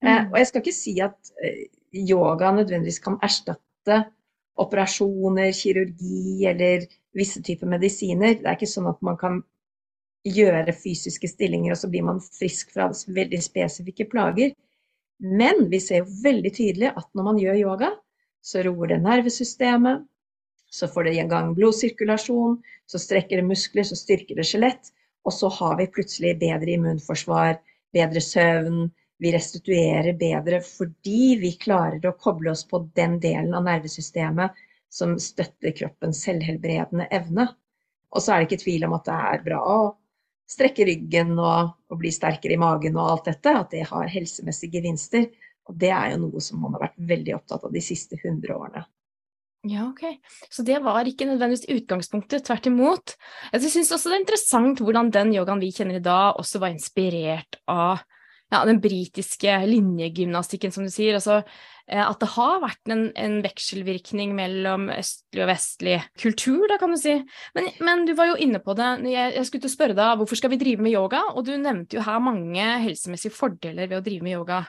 [0.04, 0.30] Eh, mm.
[0.30, 1.66] og jeg skal ikke si at eh,
[2.08, 4.04] yoga nødvendigvis kan erstatte
[4.60, 8.36] operasjoner, kirurgi eller visse typer medisiner.
[8.38, 9.40] Det er ikke sånn at man kan
[10.28, 14.52] gjøre fysiske stillinger, og så blir man frisk fra veldig spesifikke plager.
[15.20, 17.90] Men vi ser veldig tydelig at når man gjør yoga,
[18.40, 20.06] så roer det nervesystemet,
[20.70, 24.92] så får det i gang blodsirkulasjon, så strekker det muskler, så styrker det skjelett,
[25.26, 27.58] og så har vi plutselig bedre immunforsvar,
[27.92, 28.88] bedre søvn,
[29.20, 34.56] vi restituerer bedre fordi vi klarer å koble oss på den delen av nervesystemet
[34.90, 37.50] som støtter kroppens selvhelbredende evne.
[38.10, 39.76] Og så er det ikke tvil om at det er bra å
[40.50, 44.78] strekke ryggen og, og, bli sterkere i magen og alt dette, at det har helsemessige
[44.78, 45.28] gevinster.
[45.70, 48.56] Og det er jo noe som man har vært veldig opptatt av de siste 100
[48.56, 48.84] årene.
[49.68, 50.16] Ja, ok.
[50.48, 53.14] Så det var ikke nødvendigvis utgangspunktet, tvert imot.
[53.52, 56.72] Jeg syns også det er interessant hvordan den yogaen vi kjenner i dag, også var
[56.72, 58.00] inspirert av
[58.50, 61.18] ja, den britiske linjegymnastikken, som du sier.
[61.20, 61.42] Altså,
[61.90, 66.98] at det har vært en, en, vekselvirkning mellom østlig og vestlig kultur, da kan du
[67.00, 67.16] si.
[67.56, 68.90] Men, men du var jo inne på det.
[69.10, 71.56] Jeg, jeg skulle til å spørre deg hvorfor skal vi drive med yoga, og du
[71.56, 74.62] nevnte jo her mange helsemessige fordeler ved å drive med yoga.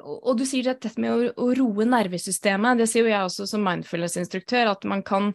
[0.00, 2.80] Og du sier dette med å, roe nervesystemet.
[2.80, 5.30] Det sier jo jeg også som mindfulness-instruktør, at man kan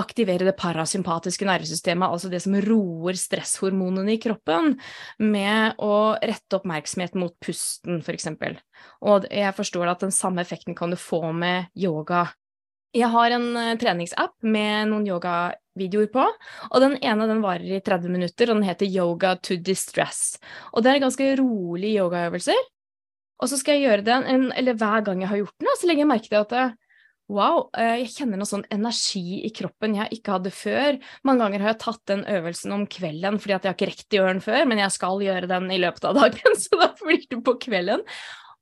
[0.00, 4.74] aktivere det parasympatiske nervesystemet, altså det som roer stresshormonene i kroppen,
[5.20, 8.30] med å rette oppmerksomhet mot pusten, f.eks.
[9.04, 12.28] Og jeg forstår at den samme effekten kan du få med yoga.
[12.96, 16.24] Jeg har en uh, treningsapp med noen yogavideoer på,
[16.70, 20.40] og den ene den varer i 30 minutter, og den heter Yoga to Distress.
[20.74, 22.58] Og det er ganske rolige yogaøvelser
[23.40, 24.20] og så skal jeg gjøre det,
[24.60, 26.74] eller hver gang jeg har gjort den, så legger jeg merke til at eh,
[27.30, 30.98] wow, eh, jeg kjenner noe sånn energi i kroppen jeg ikke hadde før.
[31.26, 34.12] Mange ganger har jeg tatt den øvelsen om kvelden fordi at jeg har ikke rekt
[34.12, 36.90] å gjøre den før, men jeg skal gjøre den i løpet av dagen, så da
[37.00, 38.04] blir det på kvelden.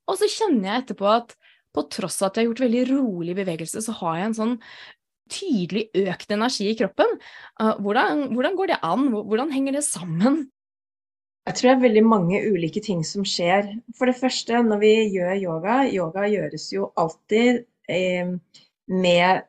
[0.09, 1.35] Og så kjenner jeg etterpå at
[1.75, 4.55] på tross av at jeg har gjort veldig rolig bevegelse, så har jeg en sånn
[5.29, 7.19] tydelig økt energi i kroppen.
[7.61, 9.09] Eh, hvordan, hvordan går det an?
[9.13, 10.47] Hvordan henger det sammen?
[11.49, 13.71] Jeg tror det er veldig mange ulike ting som skjer.
[13.97, 18.35] For det første, når vi gjør yoga Yoga gjøres jo alltid eh,
[18.85, 19.47] med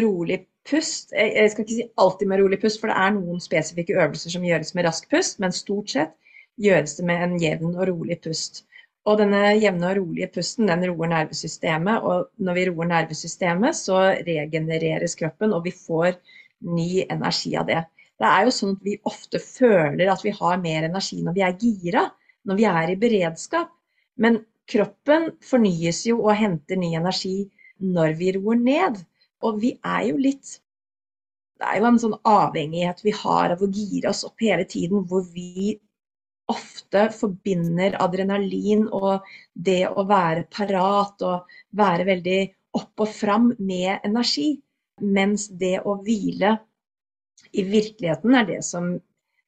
[0.00, 1.12] rolig pust.
[1.12, 4.46] Jeg, skal ikke si alltid med rolig pust, for det er noen spesifikke øvelser som
[4.48, 6.16] gjøres med rask pust, men stort sett
[6.56, 8.64] gjøres det med en jevn og rolig pust.
[9.04, 14.00] Og denne jevne og rolige pusten den roer nervesystemet, og når vi roer nervesystemet, så
[14.24, 16.16] regenereres kroppen, og vi får
[16.64, 17.84] ny energi av det.
[18.16, 21.44] Det er jo sånn at vi ofte føler at vi har mer energi når vi
[21.44, 22.04] er gira,
[22.48, 23.72] når vi er i beredskap.
[24.16, 27.38] Men kroppen fornyes jo og henter ny energi
[27.96, 29.02] når vi roer ned.
[29.44, 30.56] Og vi er jo litt
[31.56, 35.06] Det er jo en sånn avhengighet vi har av å gire oss opp hele tiden,
[35.08, 35.70] hvor vi
[36.52, 39.24] ofte forbinder adrenalin og
[39.68, 42.40] det å være parat og være veldig
[42.76, 44.50] opp og fram med energi.
[45.00, 46.58] Mens det å hvile
[47.56, 48.94] i virkeligheten er det som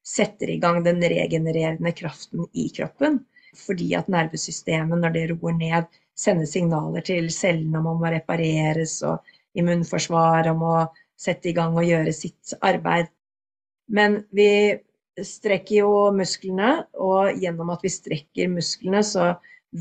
[0.08, 3.20] setter i gang den regenererende kraften i kroppen.
[3.58, 9.24] Fordi at nervesystemet, når det roer ned, sender signaler til cellene om å repareres, og
[9.58, 10.74] immunforsvar om å
[11.18, 13.10] sette i gang og gjøre sitt arbeid.
[13.90, 14.50] Men vi
[15.24, 19.32] strekker jo musklene, og gjennom at vi strekker musklene, så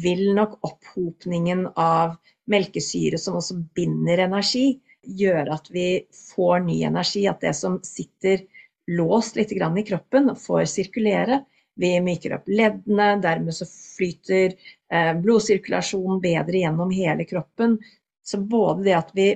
[0.04, 2.18] vil nok opphopningen av
[2.52, 5.88] melkesyre, som også binder energi, gjøre at vi
[6.36, 7.26] får ny energi.
[7.30, 8.44] At det som sitter
[8.88, 11.44] låst litt i kroppen, får sirkulere.
[11.78, 14.56] Vi myker opp leddene, dermed så flyter
[14.92, 17.78] eh, blodsirkulasjonen bedre gjennom hele kroppen.
[18.26, 19.28] Så både det at vi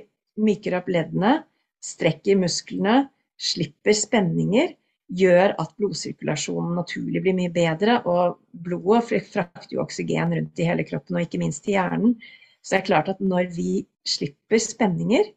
[0.41, 1.41] myker opp leddene,
[1.85, 3.03] strekker musklene,
[3.41, 4.73] slipper spenninger,
[5.11, 7.99] gjør at blodsirkulasjonen naturlig blir mye bedre.
[8.09, 12.17] Og blodet frakter jo oksygen rundt i hele kroppen, og ikke minst til hjernen.
[12.61, 15.31] Så det er klart at når vi slipper spenninger,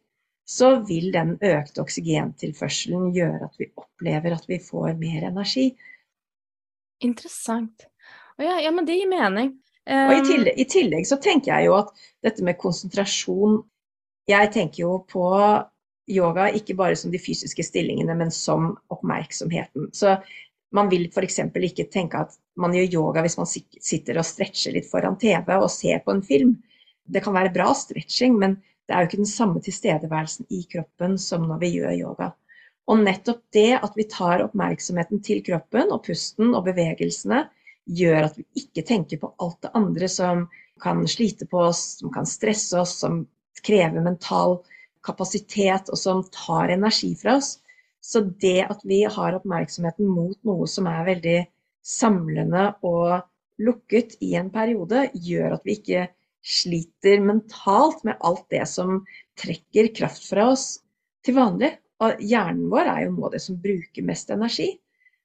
[0.44, 5.70] så vil den økte oksygentilførselen gjøre at vi opplever at vi får mer energi.
[7.04, 7.86] Interessant.
[8.40, 9.54] Ja, ja, men det gir mening.
[9.88, 10.08] Um...
[10.10, 11.92] Og i tillegg, i tillegg, så tenker jeg jo at
[12.24, 13.62] dette med konsentrasjon
[14.24, 15.24] Jeg tenker jo på
[16.08, 19.90] yoga ikke bare som de fysiske stillingene, men som oppmerksomheten.
[19.92, 20.16] Så
[20.74, 21.42] man vil f.eks.
[21.44, 25.68] ikke tenke at man gjør yoga hvis man sitter og stretcher litt foran TV og
[25.72, 26.54] ser på en film.
[27.04, 31.16] Det kan være bra stretching, men det er jo ikke den samme tilstedeværelsen i kroppen
[31.20, 32.30] som når vi gjør yoga.
[32.90, 37.46] Og nettopp det at vi tar oppmerksomheten til kroppen og pusten og bevegelsene,
[37.84, 40.46] gjør at vi ikke tenker på alt det andre som
[40.82, 43.22] kan slite på oss, som kan stresse oss, som
[43.64, 44.58] krever mental
[45.04, 47.58] kapasitet og som tar energi fra oss.
[48.04, 51.38] Så det at vi har oppmerksomheten mot noe som er veldig
[51.84, 53.24] samlende og
[53.64, 56.08] lukket i en periode, gjør at vi ikke
[56.44, 59.00] sliter mentalt med alt det som
[59.40, 60.66] trekker kraft fra oss
[61.24, 61.72] til vanlig.
[62.04, 64.74] Og hjernen vår er jo noe av det som bruker mest energi.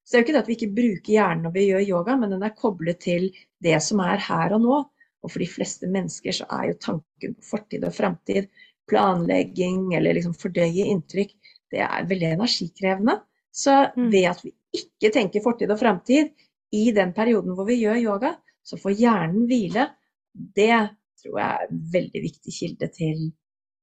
[0.03, 2.15] Så det er jo ikke det at vi ikke bruker hjernen når vi gjør yoga,
[2.17, 3.27] men den er koblet til
[3.61, 4.79] det som er her og nå.
[5.19, 8.47] Og for de fleste mennesker så er jo tanken på fortid og framtid,
[8.89, 11.35] planlegging eller liksom fordøye inntrykk,
[11.69, 13.19] det er veldig energikrevende.
[13.53, 14.07] Så mm.
[14.13, 16.31] ved at vi ikke tenker fortid og framtid
[16.73, 18.33] i den perioden hvor vi gjør yoga,
[18.65, 19.87] så får hjernen hvile.
[20.33, 20.73] Det
[21.21, 23.29] tror jeg er en veldig viktig kilde til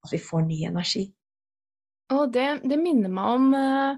[0.07, 1.07] at vi får ny energi.
[2.15, 3.97] Og det, det minner, meg om, uh,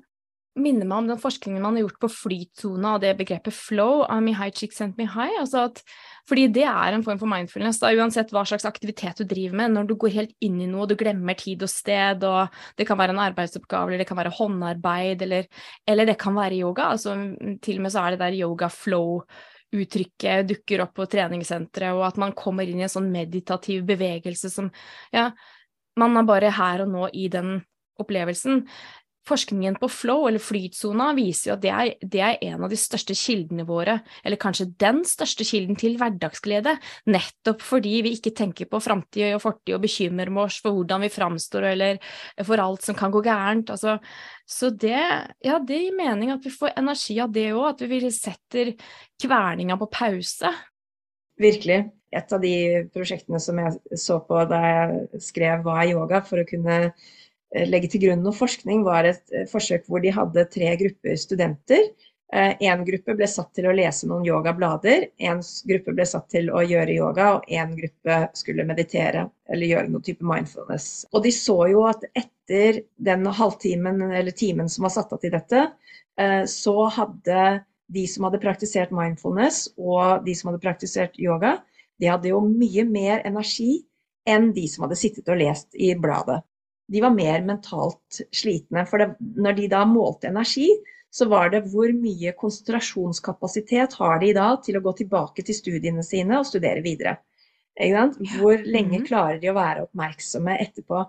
[0.58, 4.22] minner meg om den forskningen man har gjort på flytsone og det begrepet flow av
[4.24, 5.34] me high.
[5.42, 5.82] Altså at,
[6.28, 9.76] fordi det er en form for mindfulness, da, uansett hva slags aktivitet du driver med.
[9.76, 12.88] Når du går helt inn i noe, og du glemmer tid og sted, og det
[12.88, 15.52] kan være en arbeidsoppgave, eller det kan være håndarbeid, eller,
[15.84, 16.90] eller det kan være yoga.
[16.96, 17.16] Altså,
[17.60, 19.20] til og med så er det der yoga flow
[19.74, 24.50] uttrykket dukker opp på treningssenteret, og at man kommer inn i en sånn meditativ bevegelse
[24.52, 24.70] som
[25.14, 25.30] Ja,
[25.98, 27.58] man er bare her og nå i den
[27.98, 28.62] opplevelsen
[29.28, 32.78] forskningen på flow, eller flytsona, viser jo at det er, det er, en av de
[32.80, 36.74] største kildene våre, eller kanskje den største kilden til hverdagsglede,
[37.12, 41.12] nettopp fordi vi ikke tenker på framtid og fortid og bekymrer oss for hvordan vi
[41.12, 42.00] framstår, eller
[42.46, 43.74] for alt som kan gå gærent.
[43.74, 43.98] Altså,
[44.48, 45.04] så det,
[45.44, 48.74] ja, det gir mening at vi får energi av det òg, at vi setter
[49.20, 50.52] kverninga på pause.
[51.38, 51.84] Virkelig.
[52.08, 52.54] Et av de
[52.94, 56.22] prosjektene som jeg så på da jeg skrev Hva er yoga?
[56.24, 56.78] for å kunne
[57.54, 61.90] legge til grunn noe forskning, var et eh, forsøk hvor de hadde tre grupper studenter.
[62.28, 66.50] Én eh, gruppe ble satt til å lese noen yogablader, én gruppe ble satt til
[66.52, 71.06] å gjøre yoga, og én gruppe skulle meditere eller gjøre noe type mindfulness.
[71.14, 75.32] Og de så jo at etter den halvtimen eller timen som var satt av til
[75.32, 75.64] dette,
[76.50, 77.42] så hadde
[77.94, 81.54] de som hadde praktisert mindfulness og de som hadde praktisert yoga,
[82.02, 83.84] de hadde jo mye mer energi
[84.28, 86.42] enn de som hadde sittet og lest i bladet
[86.88, 88.84] de var mer mentalt slitne.
[88.88, 90.70] For det, når de da målte energi,
[91.10, 96.04] så var det hvor mye konsentrasjonskapasitet har de da til å gå tilbake til studiene
[96.04, 97.18] sine og studere videre.
[97.78, 99.06] Hvor lenge mhm.
[99.06, 101.04] klarer de å være oppmerksomme etterpå?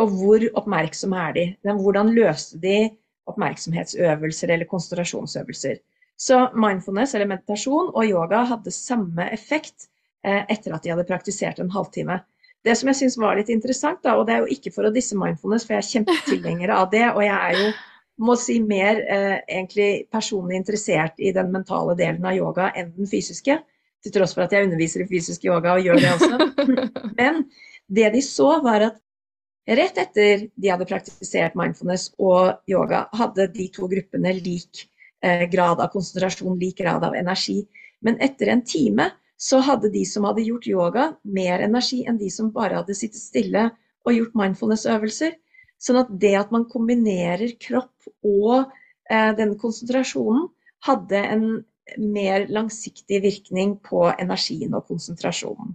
[0.00, 1.44] Og hvor oppmerksomme er de?
[1.66, 2.90] Hvordan løste de
[3.30, 5.80] oppmerksomhetsøvelser eller konsentrasjonsøvelser?
[6.20, 9.88] Så mindfulness eller meditasjon og yoga hadde samme effekt
[10.26, 12.18] eh, etter at de hadde praktisert en halvtime.
[12.64, 14.92] Det som jeg syns var litt interessant, da, og det er jo ikke for å
[14.92, 17.70] disse mindfulness, for jeg er kjempetilhenger av det, og jeg er jo
[18.20, 23.08] må si mer eh, egentlig personlig interessert i den mentale delen av yoga enn den
[23.08, 23.56] fysiske.
[24.00, 26.50] Til tross for at jeg underviser i fysisk yoga og gjør det også.
[27.20, 27.46] Men
[27.88, 29.00] det de så, var at
[29.70, 34.84] rett etter de hadde praktisert mindfulness og yoga, hadde de to gruppene lik
[35.24, 37.62] eh, grad av konsentrasjon, lik grad av energi.
[38.04, 39.10] Men etter en time
[39.40, 43.22] så hadde de som hadde gjort yoga, mer energi enn de som bare hadde sittet
[43.22, 43.70] stille
[44.04, 45.36] og gjort mindfulness-øvelser.
[45.80, 48.68] Sånn at det at man kombinerer kropp og
[49.08, 50.50] eh, denne konsentrasjonen,
[50.84, 51.46] hadde en
[52.00, 55.72] mer langsiktig virkning på energien og konsentrasjonen.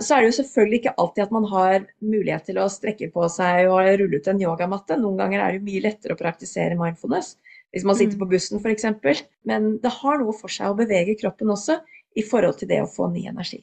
[0.00, 3.26] Så er det jo selvfølgelig ikke alltid at man har mulighet til å strekke på
[3.32, 4.96] seg og rulle ut en yogamatte.
[5.00, 7.34] Noen ganger er det mye lettere å praktisere mindfulness
[7.72, 8.20] hvis man sitter mm.
[8.20, 9.24] på bussen f.eks.
[9.48, 11.78] Men det har noe for seg å bevege kroppen også
[12.14, 13.62] i forhold til det å få ny energi.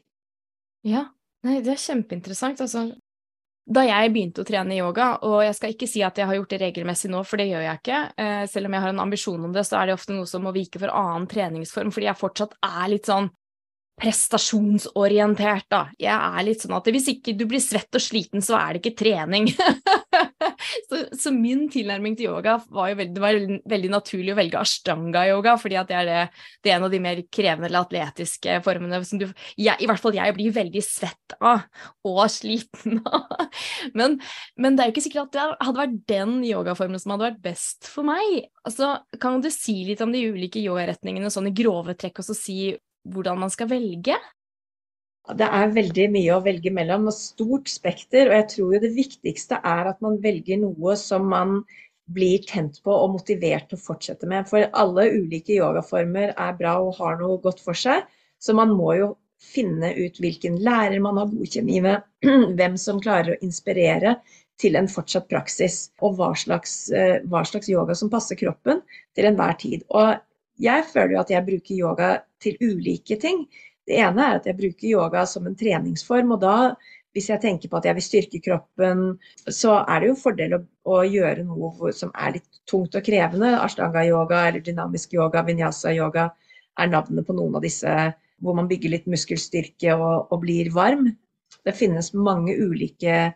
[0.88, 1.05] Ja,
[1.47, 2.59] Nei, det er kjempeinteressant.
[2.65, 2.89] Altså,
[3.69, 6.55] da jeg begynte å trene yoga, og jeg skal ikke si at jeg har gjort
[6.55, 9.45] det regelmessig nå, for det gjør jeg ikke, eh, selv om jeg har en ambisjon
[9.47, 12.19] om det, så er det ofte noe som må vike for annen treningsform, fordi jeg
[12.19, 13.29] fortsatt er litt sånn
[13.99, 15.81] prestasjonsorientert, da.
[15.99, 18.83] Jeg er litt sånn at hvis ikke du blir svett og sliten, så er det
[18.83, 19.49] ikke trening.
[20.89, 23.39] så, så, min tilnærming til yoga var jo veldig, det var
[23.73, 27.21] veldig naturlig å velge ashtanga-yoga, fordi det er, det, det er en av de mer
[27.34, 31.65] krevende eller atletiske formene som du jeg, I hvert fall jeg blir veldig svett av
[32.08, 33.47] og sliten av.
[33.97, 34.19] men,
[34.56, 37.45] men, det er jo ikke sikkert at det hadde vært den yogaformen som hadde vært
[37.52, 38.49] best for meg.
[38.67, 42.38] Altså, kan du si litt om de ulike yogaretningene sånn i grove trekk, og så
[42.38, 42.60] si
[43.10, 44.17] hvordan man skal velge?
[45.39, 48.29] Det er veldig mye å velge mellom, og stort spekter.
[48.29, 51.60] Og jeg tror jo det viktigste er at man velger noe som man
[52.10, 54.47] blir tent på og motivert til å fortsette med.
[54.49, 58.08] For alle ulike yogaformer er bra og har noe godt for seg.
[58.41, 62.08] Så man må jo finne ut hvilken lærer man har god med,
[62.60, 64.17] hvem som klarer å inspirere
[64.60, 68.81] til en fortsatt praksis, og hva slags, eh, hva slags yoga som passer kroppen
[69.15, 69.85] til enhver tid.
[69.96, 70.17] Og
[70.60, 72.10] jeg føler jo at jeg bruker yoga
[72.44, 73.46] til ulike ting.
[73.90, 76.56] Det ene er at jeg bruker yoga som en treningsform, og da
[77.17, 79.00] hvis jeg tenker på at jeg vil styrke kroppen,
[79.50, 80.60] så er det jo fordel å,
[80.94, 83.56] å gjøre noe som er litt tungt og krevende.
[83.63, 86.27] Ashtanga-yoga eller dynamisk yoga, vinyasa-yoga
[86.79, 87.96] er navnet på noen av disse
[88.40, 91.10] hvor man bygger litt muskelstyrke og, og blir varm.
[91.65, 93.33] Det finnes mange ulike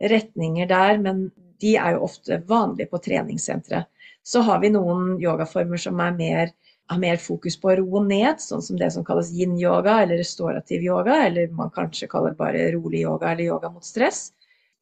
[0.00, 1.26] retninger der, men
[1.60, 3.82] de er jo ofte vanlige på treningssentre.
[4.26, 6.54] Så har vi noen yogaformer som er mer,
[6.86, 10.84] har mer fokus på å roe ned, sånn som det som kalles yin-yoga eller restaurativ
[10.86, 14.30] yoga, eller man kanskje kaller bare rolig yoga eller yoga mot stress.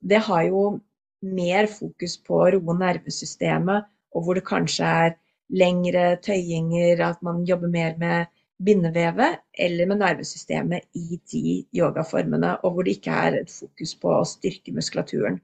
[0.05, 0.65] Det har jo
[1.25, 5.17] mer fokus på å roe nervesystemet, og hvor det kanskje er
[5.55, 8.31] lengre tøyinger, at man jobber mer med
[8.65, 14.13] bindevevet eller med nervesystemet i de yogaformene, og hvor det ikke er et fokus på
[14.13, 15.41] å styrke muskulaturen.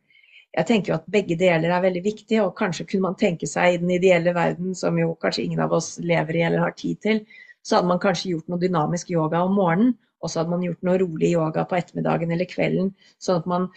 [0.57, 3.77] Jeg tenker jo at begge deler er veldig viktig, og kanskje kunne man tenke seg
[3.77, 6.99] i den ideelle verden, som jo kanskje ingen av oss lever i eller har tid
[7.07, 7.23] til,
[7.63, 10.83] så hadde man kanskje gjort noe dynamisk yoga om morgenen, og så hadde man gjort
[10.85, 12.93] noe rolig yoga på ettermiddagen eller kvelden,
[13.23, 13.69] sånn at man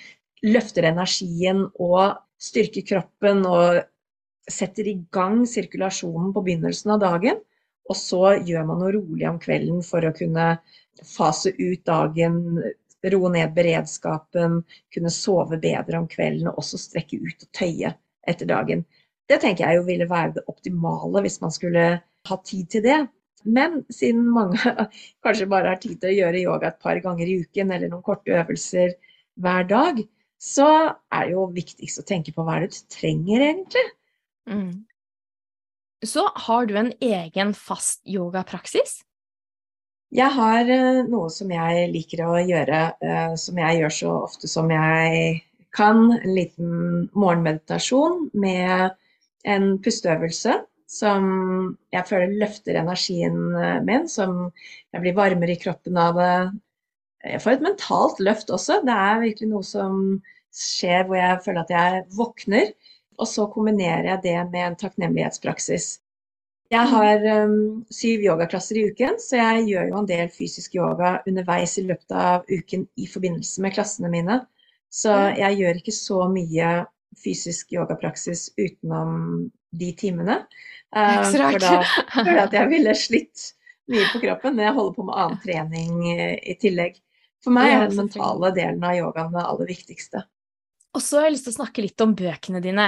[0.43, 3.83] løfter energien og styrker kroppen og
[4.51, 7.39] setter i gang sirkulasjonen på begynnelsen av dagen.
[7.91, 10.53] Og så gjør man noe rolig om kvelden for å kunne
[11.03, 12.59] fase ut dagen,
[13.11, 14.61] roe ned beredskapen,
[14.93, 17.93] kunne sove bedre om kvelden og også strekke ut og tøye
[18.27, 18.85] etter dagen.
[19.27, 22.99] Det tenker jeg jo ville være det optimale hvis man skulle ha tid til det.
[23.43, 24.59] Men siden mange
[25.25, 28.05] kanskje bare har tid til å gjøre yoga et par ganger i uken eller noen
[28.05, 28.95] korte øvelser
[29.43, 29.99] hver dag,
[30.43, 30.69] så
[31.11, 33.83] er det jo viktigst å tenke på hva du trenger, egentlig.
[34.49, 34.83] Mm.
[36.03, 39.01] Så har du en egen fast yogapraksis?
[40.13, 44.49] Jeg har eh, noe som jeg liker å gjøre, eh, som jeg gjør så ofte
[44.51, 45.39] som jeg
[45.73, 46.03] kan.
[46.19, 48.93] En liten morgenmeditasjon med
[49.49, 50.59] en pusteøvelse
[50.93, 51.25] som
[51.95, 54.51] jeg føler løfter energien eh, min, som
[54.93, 56.35] jeg blir varmere i kroppen av det.
[57.33, 58.83] Jeg får et mentalt løft også.
[58.85, 59.99] Det er virkelig noe som
[60.53, 62.73] skjer hvor jeg føler at jeg våkner.
[63.17, 66.02] Og så kombinerer jeg det med en takknemlighetspraksis.
[66.71, 71.17] Jeg har um, syv yogaklasser i uken, så jeg gjør jo en del fysisk yoga
[71.29, 74.39] underveis i løpet av uken i forbindelse med klassene mine.
[74.93, 76.71] Så jeg gjør ikke så mye
[77.23, 80.39] fysisk yogapraksis utenom de timene.
[80.95, 81.75] Uh, for da
[82.15, 83.47] føler jeg at jeg ville slitt
[83.91, 86.03] mye på kroppen, men jeg holder på med annen trening
[86.39, 87.01] i tillegg.
[87.43, 90.23] For meg er den mentale delen av yogaen det aller viktigste.
[90.93, 92.87] Og så har jeg lyst til å snakke litt om bøkene dine.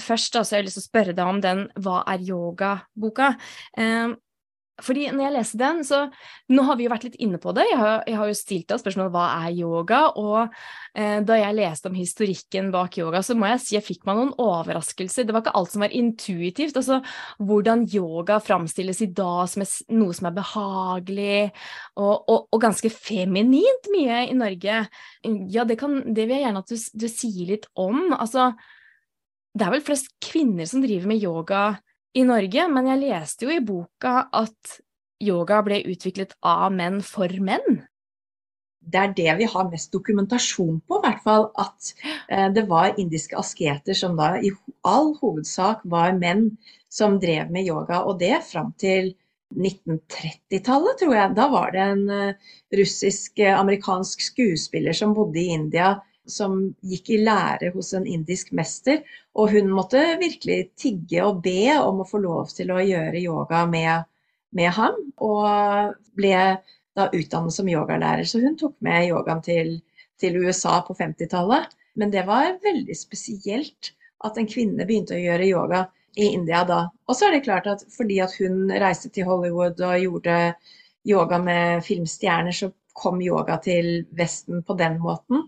[0.00, 3.34] Først da, så har jeg lyst til å spørre deg om den Hva er yoga-boka?
[3.78, 4.14] Eh,
[4.84, 5.98] fordi når jeg leser den, så
[6.52, 7.64] Nå har vi jo vært litt inne på det.
[7.70, 10.52] Jeg har, jeg har jo stilt deg spørsmål hva er yoga, og
[10.94, 14.20] eh, da jeg leste om historikken bak yoga, så må jeg si jeg fikk meg
[14.20, 15.26] noen overraskelser.
[15.26, 16.76] Det var ikke alt som var intuitivt.
[16.78, 17.00] Altså
[17.40, 21.42] hvordan yoga framstilles i dag som er, noe som er behagelig
[21.96, 24.80] og, og, og, ganske feminint mye i Norge.
[25.56, 28.10] Ja, det, kan, det vil jeg gjerne at du, du sier litt om.
[28.12, 28.52] Altså,
[29.56, 31.64] det er vel flest kvinner som driver med yoga
[32.16, 34.78] i Norge, men jeg leste jo i boka at
[35.22, 37.84] yoga ble utviklet av menn for menn.
[38.86, 41.48] Det er det vi har mest dokumentasjon på, i hvert fall.
[41.58, 41.92] At
[42.30, 44.52] eh, det var indiske asketer som da i
[44.86, 46.52] all hovedsak var menn
[46.92, 48.04] som drev med yoga.
[48.06, 49.14] Og det fram til
[49.56, 51.34] 1930-tallet, tror jeg.
[51.38, 55.96] Da var det en uh, russisk-amerikansk eh, skuespiller som bodde i India
[56.30, 59.02] som gikk i lære hos en indisk mester.
[59.38, 63.64] Og hun måtte virkelig tigge og be om å få lov til å gjøre yoga
[63.70, 64.06] med,
[64.56, 64.98] med ham.
[65.22, 66.36] Og ble
[66.96, 68.24] da utdannet som yogalærer.
[68.24, 69.76] Så hun tok med yogaen til,
[70.20, 71.76] til USA på 50-tallet.
[71.96, 73.92] Men det var veldig spesielt
[74.24, 75.84] at en kvinne begynte å gjøre yoga
[76.16, 76.86] i India da.
[77.08, 80.36] Og så er det klart at fordi at hun reiste til Hollywood og gjorde
[81.06, 85.44] yoga med filmstjerner, så kom yoga til Vesten på den måten.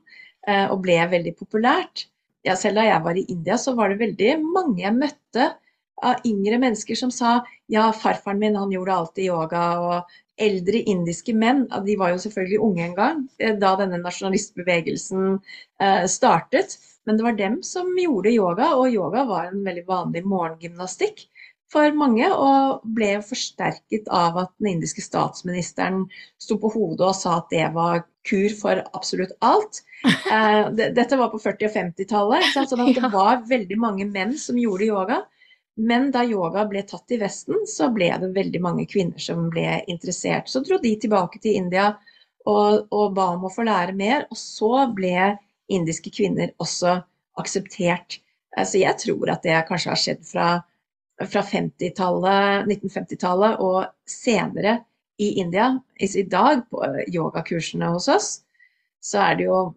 [0.49, 2.07] Eh, og ble veldig populært.
[2.47, 5.51] Ja, selv da jeg var i India, så var det veldig mange jeg møtte
[6.09, 9.65] av yngre mennesker som sa ja, farfaren min han gjorde alltid yoga.
[9.85, 15.35] Og eldre indiske menn, de var jo selvfølgelig unge en gang eh, da denne nasjonalistbevegelsen
[15.35, 16.79] eh, startet.
[17.05, 21.27] Men det var dem som gjorde yoga, og yoga var en veldig vanlig morgengymnastikk
[21.73, 26.07] for mange, og ble forsterket av at den indiske statsministeren
[26.41, 29.85] sto på hodet og sa at det var kur for absolutt alt.
[30.29, 34.87] Eh, dette var på 40- og 50-tallet, så det var veldig mange menn som gjorde
[34.87, 35.17] yoga.
[35.79, 39.81] Men da yoga ble tatt i Vesten, så ble det veldig mange kvinner som ble
[39.91, 40.47] interessert.
[40.51, 41.89] Så dro de tilbake til India
[42.47, 45.33] og, og ba om å få lære mer, og så ble
[45.67, 46.95] indiske kvinner også
[47.43, 48.21] akseptert.
[48.57, 50.49] Eh, så jeg tror at det kanskje har skjedd fra
[51.27, 54.79] fra 1950-tallet og senere
[55.19, 55.81] i India.
[55.99, 58.43] I dag, på yogakursene hos oss,
[59.03, 59.75] så er det jo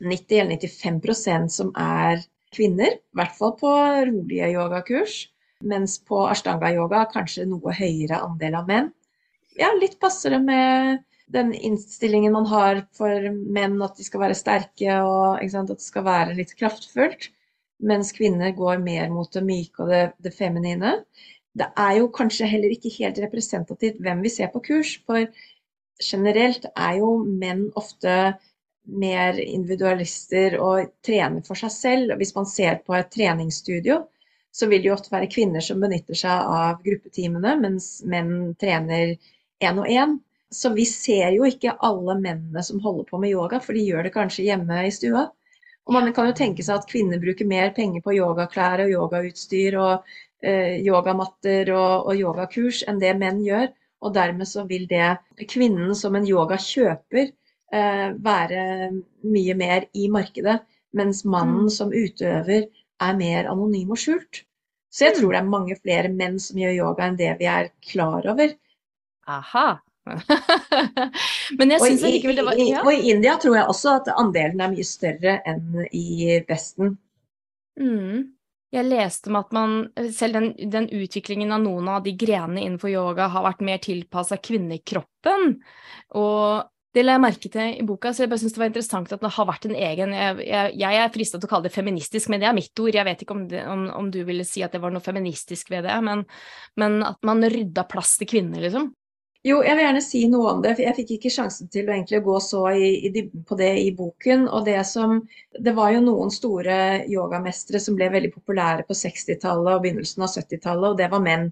[0.00, 2.92] 90 eller 95% som er kvinner.
[2.96, 3.70] I hvert fall på
[4.08, 5.28] rolige yogakurs.
[5.64, 8.92] Mens på ashtanga-yoga kanskje noe høyere andel av menn.
[9.56, 10.98] Ja, litt passer det med
[11.32, 16.04] den innstillingen man har for menn, at de skal være sterke og at det skal
[16.04, 17.30] være litt kraftfullt.
[17.78, 20.96] Mens kvinner går mer mot det myke og det, det feminine.
[21.54, 25.26] Det er jo kanskje heller ikke helt representativt hvem vi ser på kurs, for
[26.02, 28.34] generelt er jo menn ofte
[28.84, 32.16] mer individualister og trener for seg selv.
[32.20, 34.02] Hvis man ser på et treningsstudio,
[34.54, 39.16] så vil det jo ofte være kvinner som benytter seg av gruppetimene, mens menn trener
[39.64, 40.18] én og én.
[40.54, 44.06] Så vi ser jo ikke alle mennene som holder på med yoga, for de gjør
[44.06, 45.24] det kanskje hjemme i stua.
[45.84, 49.76] Og man kan jo tenke seg at kvinner bruker mer penger på yogaklær og yogautstyr
[49.80, 50.14] og
[50.44, 53.68] eh, yogamatter og, og, yogakurs enn det menn gjør.
[54.04, 55.16] Og dermed så vil det
[55.48, 58.64] kvinnen som en yogakjøper eh, være
[59.28, 60.58] mye mer i markedet,
[60.96, 61.74] mens mannen mm.
[61.76, 62.66] som utøver
[63.04, 64.44] er mer anonym og skjult.
[64.92, 65.20] Så jeg mm.
[65.20, 68.56] tror det er mange flere menn som gjør yoga enn det vi er klar over.
[69.28, 69.68] Aha.
[71.58, 72.82] Men jeg syns allikevel det var ja.
[72.84, 76.96] Og i India tror jeg også at andelen er mye større enn i Vesten.
[77.80, 78.34] Mm.
[78.74, 79.74] Jeg leste om at man,
[80.12, 84.38] selv den, den, utviklingen av noen av de grenene innenfor yoga har vært mer tilpassa
[84.42, 85.52] kvinnekroppen.
[86.18, 89.14] Og det la jeg merke til i boka, så jeg bare synes det var interessant
[89.14, 91.74] at det har vært en egen Jeg, jeg, jeg er frista til å kalle det
[91.74, 92.98] feministisk, men det er mitt ord.
[92.98, 95.70] Jeg vet ikke om, det, om, om du ville si at det var noe feministisk
[95.74, 96.26] ved det, men,
[96.78, 98.90] men at man rydda plass til kvinner, liksom.
[99.44, 100.70] Jo, jeg vil gjerne si noe om det.
[100.76, 104.46] for Jeg fikk ikke sjansen til å gå så i, i på det i boken.
[104.48, 105.18] og Det som,
[105.66, 106.76] det var jo noen store
[107.12, 111.50] yogamestere som ble veldig populære på 60-tallet og begynnelsen av 70-tallet, og det var menn.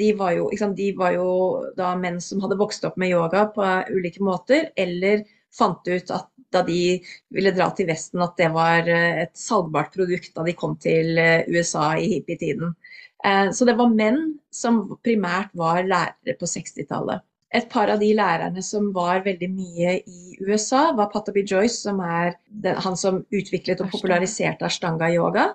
[0.00, 1.30] De var, jo, sant, de var, jo,
[1.78, 5.24] da menn som hadde vokst opp med yoga på ulike måter, eller
[5.56, 7.00] fant ut at da de
[7.32, 11.16] ville dra til Vesten, at det var eh, et salgbart produkt da de kom til
[11.16, 12.76] eh, USA i hippietiden.
[13.24, 14.22] Eh, så det var menn
[14.52, 17.29] som primært var lærere på 60-tallet.
[17.50, 21.98] Et par av de lærerne som var veldig mye i USA, var Patabi Joyce, som
[22.04, 25.48] er den, han som utviklet og populariserte ashtanga-yoga,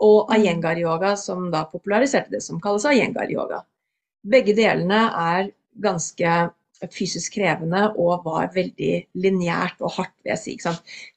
[0.00, 0.32] og mm.
[0.38, 3.60] ayengar-yoga, som da populariserte det som kalles ayengar-yoga.
[4.32, 6.32] Begge delene er ganske
[6.90, 8.92] fysisk krevende og var veldig
[9.22, 10.56] lineært og hardt, vil jeg si.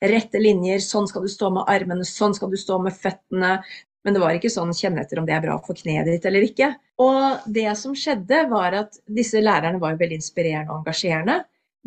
[0.04, 3.58] Rette linjer, sånn skal du stå med armene, sånn skal du stå med føttene.
[4.06, 6.46] Men det var ikke sånn kjenne etter om det er bra for kneet ditt eller
[6.46, 6.70] ikke.
[7.02, 11.40] Og det som skjedde, var at disse lærerne var jo veldig inspirerende og engasjerende.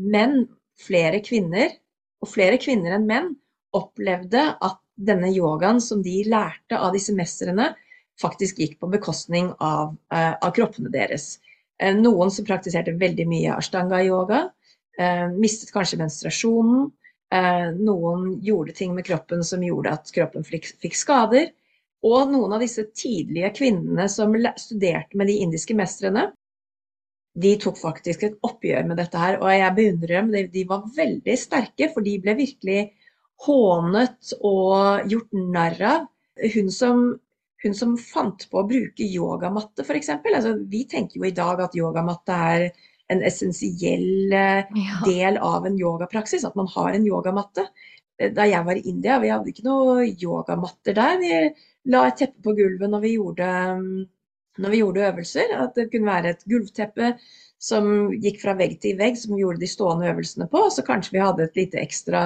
[0.02, 0.40] Men
[0.82, 1.76] flere kvinner,
[2.18, 3.30] og flere kvinner enn menn,
[3.78, 7.70] opplevde at denne yogaen som de lærte av disse mestrene,
[8.18, 11.36] faktisk gikk på bekostning av, uh, av kroppene deres.
[11.78, 14.48] Uh, noen som praktiserte veldig mye ashtanga-yoga,
[14.98, 16.88] uh, mistet kanskje menstruasjonen.
[17.76, 21.50] noen gjorde ting med kroppen som gjorde at kroppen fikk skader.
[22.06, 26.28] Og noen av disse tidlige kvinnene som studerte med de indiske mestrene,
[27.38, 29.38] de tok faktisk et oppgjør med dette her.
[29.42, 30.50] Og jeg beundrer dem.
[30.52, 32.80] De var veldig sterke, for de ble virkelig
[33.46, 36.06] hånet og gjort narr av.
[36.54, 37.04] Hun som,
[37.64, 40.12] hun som fant på å bruke yogamatte, f.eks.
[40.18, 42.68] Altså, vi tenker jo i dag at yogamatte er
[43.08, 47.64] en essensiell eh, del av en yogapraksis, at man har en yogamatte.
[48.18, 51.18] Da jeg var i India, vi hadde ikke noe yogamatter der.
[51.22, 53.50] Vi la et teppe på gulvet når vi gjorde,
[54.58, 55.54] når vi gjorde øvelser.
[55.62, 57.12] At det kunne være et gulvteppe
[57.62, 60.64] som gikk fra vegg til vegg, som vi gjorde de stående øvelsene på.
[60.74, 62.24] Så kanskje vi hadde et lite ekstra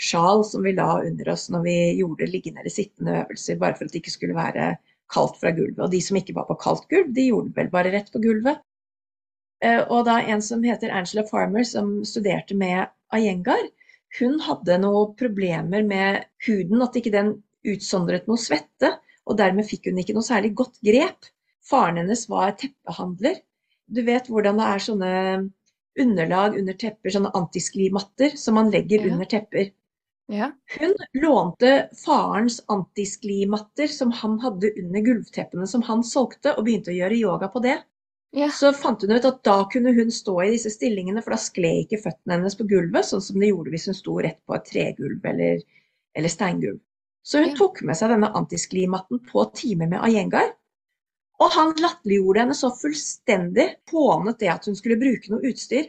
[0.00, 3.86] sjal som vi la under oss når vi gjorde liggende eller sittende øvelser, bare for
[3.86, 4.74] at det ikke skulle være
[5.12, 5.80] kaldt fra gulvet.
[5.84, 8.64] Og de som ikke var på kaldt gulv, de gjorde vel bare rett på gulvet.
[9.64, 13.68] Eh, og da en som heter Angela Farmer, som studerte med Ayengar,
[14.20, 17.32] hun hadde noen problemer med huden, at ikke den
[17.64, 18.92] utsondret noe svette,
[19.24, 21.30] og dermed fikk hun ikke noe særlig godt grep.
[21.64, 23.40] Faren hennes var teppehandler.
[23.86, 25.12] Du vet hvordan det er sånne
[26.00, 29.12] underlag under tepper, sånne antisklimatter som man legger ja.
[29.12, 29.72] under tepper.
[30.32, 30.50] Ja.
[30.78, 36.98] Hun lånte farens antisklimatter som han hadde under gulvteppene som han solgte, og begynte å
[36.98, 37.78] gjøre yoga på det.
[38.34, 38.48] Ja.
[38.50, 41.84] Så fant hun ut at da kunne hun stå i disse stillingene, for da skled
[41.84, 44.66] ikke føttene hennes på gulvet, sånn som det gjorde hvis hun sto rett på et
[44.72, 45.62] tregulv eller,
[46.18, 46.80] eller steingulv.
[47.24, 50.50] Så hun tok med seg denne antisklimatten på time med Ayengar.
[51.42, 55.88] Og han latterliggjorde henne så fullstendig, hånet det at hun skulle bruke noe utstyr.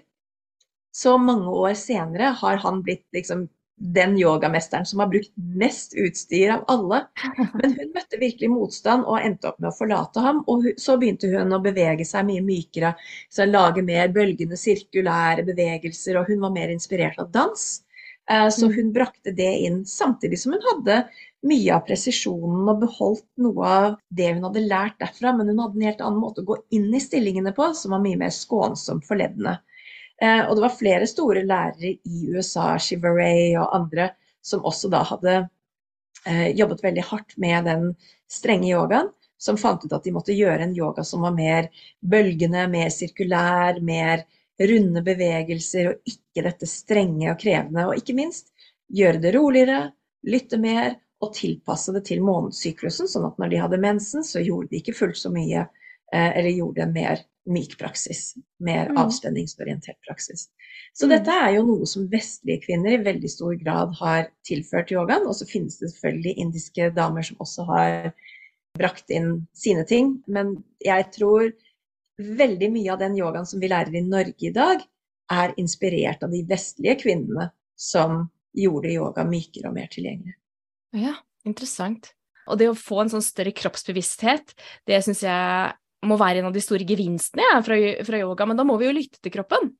[0.95, 3.47] Så mange år senere har han blitt liksom
[3.77, 7.01] den yogamesteren som har brukt mest utstyr av alle.
[7.61, 10.43] Men hun møtte virkelig motstand og endte opp med å forlate ham.
[10.51, 12.93] Og så begynte hun å bevege seg mye mykere,
[13.29, 17.67] så lage mer bølgende, sirkulære bevegelser, og hun var mer inspirert av dans.
[18.31, 18.75] Eh, så mm.
[18.77, 21.03] hun brakte det inn, samtidig som hun hadde
[21.45, 25.77] mye av presisjonen og beholdt noe av det hun hadde lært derfra, men hun hadde
[25.77, 29.05] en helt annen måte å gå inn i stillingene på, som var mye mer skånsomt
[29.05, 29.59] for leddene.
[30.21, 34.09] Eh, og det var flere store lærere i USA, Shiveray og andre,
[34.45, 35.35] som også da hadde
[36.25, 37.89] eh, jobbet veldig hardt med den
[38.31, 41.67] strenge yogaen, som fant ut at de måtte gjøre en yoga som var mer
[41.99, 44.23] bølgende, mer sirkulær, mer
[44.61, 47.89] runde bevegelser, og ikke dette strenge og krevende.
[47.89, 48.53] Og ikke minst
[48.95, 49.89] gjøre det roligere,
[50.25, 54.71] lytte mer og tilpasse det til månedssyklusen, sånn at når de hadde mensen, så gjorde
[54.71, 55.67] de ikke fullt så mye,
[56.13, 58.33] eh, eller gjorde en mer myk praksis.
[58.63, 58.99] Mer mm.
[59.01, 60.47] avspenningsorientert praksis.
[60.93, 61.13] Så mm.
[61.13, 65.27] dette er jo noe som vestlige kvinner i veldig stor grad har tilført yogaen.
[65.29, 68.09] Og så finnes det selvfølgelig indiske damer som også har
[68.75, 70.17] brakt inn sine ting.
[70.27, 71.51] Men jeg tror
[72.17, 74.83] veldig mye av den yogaen som vi lærer i Norge i dag,
[75.33, 80.35] er inspirert av de vestlige kvinnene som gjorde yoga mykere og mer tilgjengelig.
[80.95, 81.15] Ja,
[81.47, 82.13] interessant.
[82.45, 84.53] Og det å få en sånn større kroppsbevissthet,
[84.87, 85.73] det syns jeg
[86.09, 88.89] må være en av de store gevinstene ja, fra, fra, yoga, men da må vi
[88.89, 89.73] jo lytte til kroppen.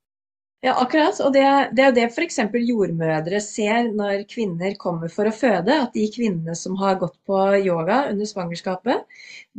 [0.64, 1.18] Ja, akkurat.
[1.22, 2.38] Og det, er jo det f.eks.
[2.56, 5.74] jordmødre ser når kvinner kommer for å føde.
[5.84, 9.04] At de kvinnene som har gått på yoga under svangerskapet,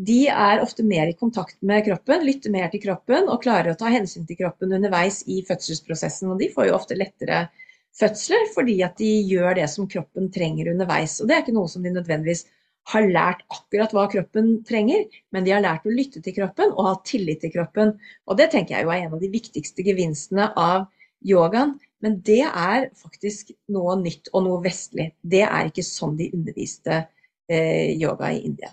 [0.09, 3.80] de er ofte mer i kontakt med kroppen, lytter mer til kroppen og klarer å
[3.80, 6.34] ta hensyn til kroppen underveis i fødselsprosessen.
[6.34, 7.45] Og de får jo ofte lettere
[7.97, 11.22] fødsler fordi at de gjør det som kroppen trenger underveis.
[11.22, 12.47] Og det er ikke noe som de nødvendigvis
[12.88, 16.88] har lært akkurat hva kroppen trenger, men de har lært å lytte til kroppen og
[16.88, 17.95] ha tillit til kroppen.
[18.27, 20.88] Og det tenker jeg jo er en av de viktigste gevinstene av
[21.27, 21.75] yogaen.
[22.05, 25.09] Men det er faktisk noe nytt og noe vestlig.
[25.19, 27.01] Det er ikke sånn de underviste
[27.49, 28.71] eh, yoga i India.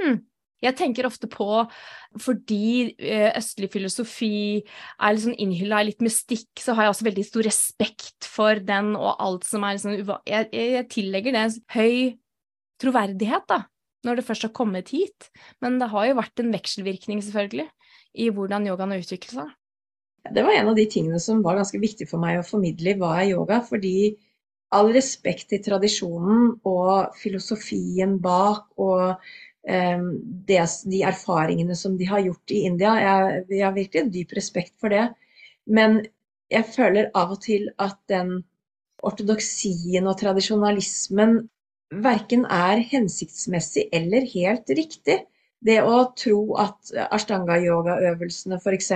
[0.00, 0.24] Hmm.
[0.58, 1.46] Jeg tenker ofte på,
[2.18, 7.26] fordi eh, østlig filosofi er sånn innhylla i litt mystikk, så har jeg også veldig
[7.28, 11.44] stor respekt for den og alt som er sånn jeg, jeg tillegger det
[11.76, 12.16] høy
[12.82, 13.62] troverdighet, da,
[14.06, 15.30] når det først har kommet hit.
[15.64, 17.68] Men det har jo vært en vekselvirkning, selvfølgelig,
[18.18, 19.52] i hvordan yogaen har utviklet seg.
[20.34, 23.14] Det var en av de tingene som var ganske viktig for meg å formidle hva
[23.20, 23.60] er yoga.
[23.64, 24.12] Fordi
[24.76, 30.08] all respekt til tradisjonen og filosofien bak og um,
[30.48, 30.60] det,
[30.92, 34.92] de erfaringene som de har gjort i India, jeg, jeg har virkelig dyp respekt for
[34.92, 35.06] det.
[35.68, 36.02] Men
[36.52, 38.42] jeg føler av og til at den
[39.04, 41.38] ortodoksien og tradisjonalismen
[41.90, 45.22] verken er hensiktsmessig eller helt riktig.
[45.64, 48.92] Det å tro at ashtanga-yoga-øvelsene f.eks.,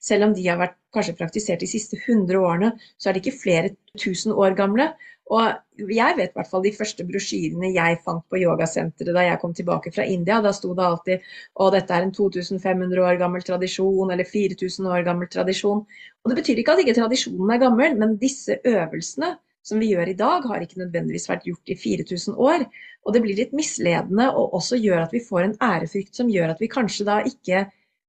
[0.00, 3.40] selv om de har vært kanskje praktisert de siste 100 årene, så er de ikke
[3.42, 4.88] flere tusen år gamle.
[5.32, 9.40] Og jeg vet i hvert fall de første brosjyrene jeg fant på yogasenteret da jeg
[9.40, 10.40] kom tilbake fra India.
[10.44, 15.06] Da sto det alltid å dette er en 2500 år gammel tradisjon eller 4000 år
[15.06, 15.84] gammel tradisjon.
[15.86, 19.36] Og det betyr ikke at ikke tradisjonen er gammel, men disse øvelsene
[19.66, 22.66] som vi gjør i dag, har ikke nødvendigvis vært gjort i 4000 år.
[23.02, 26.54] Og det blir litt misledende og også gjør at vi får en ærefrykt som gjør
[26.54, 27.66] at vi kanskje da ikke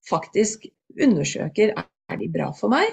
[0.09, 0.67] faktisk
[1.01, 2.89] undersøker er de bra for meg,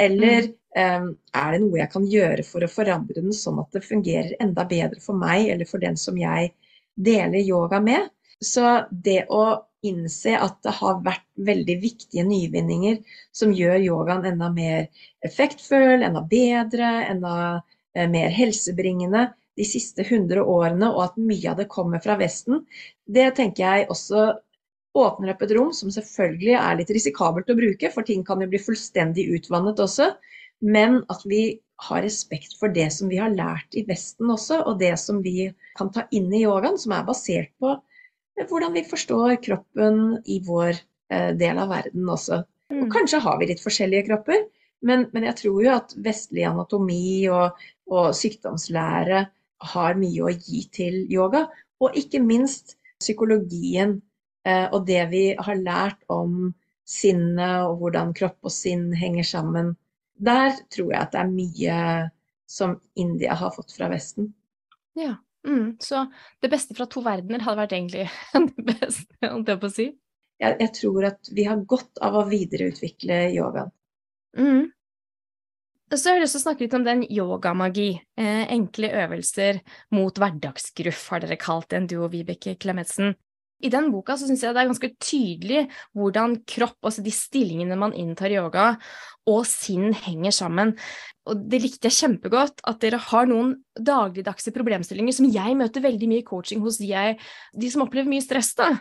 [0.00, 3.84] eller um, er det noe jeg kan gjøre for å forandre den sånn at det
[3.86, 6.50] fungerer enda bedre for meg eller for den som jeg
[6.94, 8.10] deler yoga med.
[8.42, 9.44] Så det å
[9.84, 12.98] innse at det har vært veldig viktige nyvinninger
[13.36, 14.86] som gjør yogaen enda mer
[15.24, 17.34] effektfull, enda bedre, enda
[17.94, 22.64] mer helsebringende de siste 100 årene, og at mye av det kommer fra Vesten,
[23.06, 24.32] det tenker jeg også
[24.94, 28.50] åpner opp et rom som selvfølgelig er litt risikabelt å bruke, for ting kan jo
[28.50, 30.12] bli fullstendig utvannet også.
[30.64, 34.78] Men at vi har respekt for det som vi har lært i Vesten også, og
[34.82, 37.74] det som vi kan ta inn i yogaen, som er basert på
[38.50, 42.40] hvordan vi forstår kroppen i vår eh, del av verden også.
[42.72, 42.92] Og mm.
[42.94, 44.46] kanskje har vi litt forskjellige kropper,
[44.84, 47.60] men, men jeg tror jo at vestlig anatomi og,
[47.90, 49.24] og sykdomslære
[49.74, 51.46] har mye å gi til yoga.
[51.82, 53.98] Og ikke minst psykologien
[54.46, 56.52] eh, og det vi har lært om
[56.88, 59.74] sinnet og hvordan kropp og sinn henger sammen.
[60.14, 61.78] Der tror jeg at det er mye
[62.50, 64.30] som India har fått fra Vesten.
[64.94, 65.16] Ja,
[65.46, 66.06] mm, Så
[66.40, 68.06] det beste fra to verdener hadde vært egentlig
[68.54, 69.88] det beste, holdt jeg på å si?
[70.42, 73.70] Jeg, jeg, tror at vi har godt av å videreutvikle yogaen.
[74.36, 74.70] Mm.
[75.92, 77.90] Så har jeg lyst til å snakke litt om den yogamagi.
[78.16, 79.60] Eh, enkle øvelser
[79.94, 83.12] mot hverdagsgruff, har dere kalt den, du og Vibeke Klemetsen.
[83.64, 85.60] I den boka så syns jeg det er ganske tydelig
[85.96, 88.72] hvordan kropp, altså de stillingene man inntar i yoga,
[89.30, 90.74] og sinn henger sammen.
[91.30, 96.10] Og det likte jeg kjempegodt, at dere har noen dagligdagse problemstillinger som jeg møter veldig
[96.10, 97.16] mye i coaching hos de, jeg,
[97.56, 98.52] de som opplever mye stress.
[98.58, 98.74] da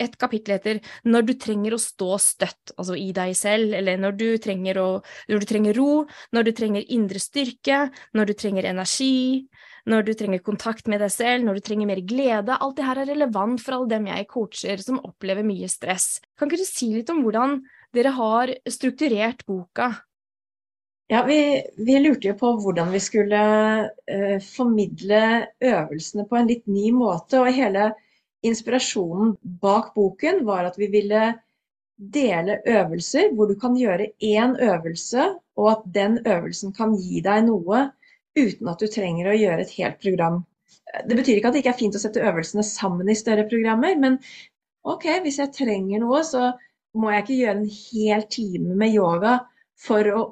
[0.00, 4.16] et kapittel heter 'Når du trenger å stå støtt', altså i deg selv, eller når
[4.18, 8.64] du, trenger å, når du trenger ro, når du trenger indre styrke, når du trenger
[8.64, 9.46] energi,
[9.86, 12.56] når du trenger kontakt med deg selv, når du trenger mer glede.
[12.56, 16.20] Alt det her er relevant for alle dem jeg coacher som opplever mye stress.
[16.38, 17.60] Kan ikke du si litt om hvordan
[17.94, 19.92] dere har strukturert boka?
[21.12, 21.36] Ja, vi,
[21.76, 23.40] vi, lurte jo på hvordan vi skulle
[23.84, 25.20] uh, formidle
[25.60, 27.42] øvelsene på en litt ny måte.
[27.42, 27.90] Og hele
[28.46, 31.32] inspirasjonen bak boken var at vi ville
[31.96, 37.46] dele øvelser hvor du kan gjøre én øvelse, og at den øvelsen kan gi deg
[37.46, 37.84] noe
[38.34, 40.42] uten at du trenger å gjøre et helt program.
[41.06, 43.94] Det betyr ikke at det ikke er fint å sette øvelsene sammen i større programmer,
[43.98, 44.18] men
[44.84, 46.52] OK, hvis jeg trenger noe, så
[46.98, 49.38] må jeg ikke gjøre en hel time med yoga
[49.80, 50.24] for å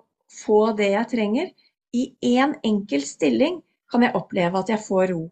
[0.43, 1.53] få det jeg trenger.
[1.93, 2.05] I
[2.37, 3.61] én enkel stilling
[3.93, 5.23] kan jeg oppleve at jeg får ro.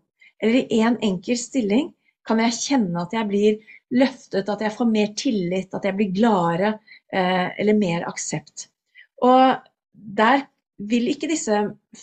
[0.41, 1.91] Eller i én enkel stilling
[2.31, 6.15] kan jeg kjenne at jeg blir løftet, at jeg får mer tillit, at jeg blir
[6.15, 6.73] gladere
[7.13, 8.69] eh, eller mer aksept.
[9.27, 9.59] Og
[9.93, 10.47] der
[10.81, 11.57] vil ikke disse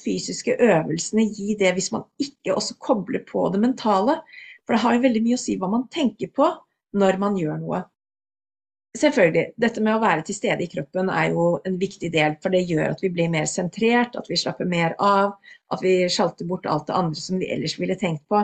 [0.03, 4.19] fysiske øvelsene gi det hvis man ikke også kobler på det mentale.
[4.65, 6.49] For det har jo veldig mye å si hva man tenker på
[6.97, 7.86] når man gjør noe.
[8.97, 9.53] Selvfølgelig.
[9.61, 12.65] Dette med å være til stede i kroppen er jo en viktig del, for det
[12.65, 15.36] gjør at vi blir mer sentrert, at vi slapper mer av,
[15.73, 18.41] at vi sjalter bort alt det andre som vi ellers ville tenkt på.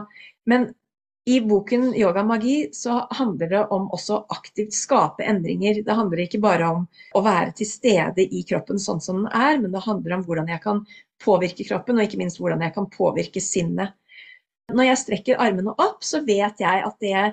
[0.50, 0.70] Men
[1.26, 5.84] i boken 'Yoga magi' så handler det om også aktivt skape endringer.
[5.84, 9.56] Det handler ikke bare om å være til stede i kroppen sånn som den er,
[9.62, 10.82] men det handler om hvordan jeg kan
[11.24, 13.96] påvirke kroppen, og ikke minst hvordan jeg kan påvirke sinnet.
[14.74, 17.24] Når jeg strekker armene opp, så vet jeg at det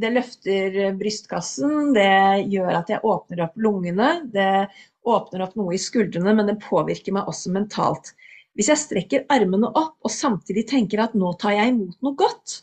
[0.00, 4.08] det løfter brystkassen, det gjør at jeg åpner opp lungene.
[4.32, 4.70] Det
[5.04, 8.14] åpner opp noe i skuldrene, men det påvirker meg også mentalt.
[8.56, 12.62] Hvis jeg strekker armene opp og samtidig tenker at nå tar jeg imot noe godt,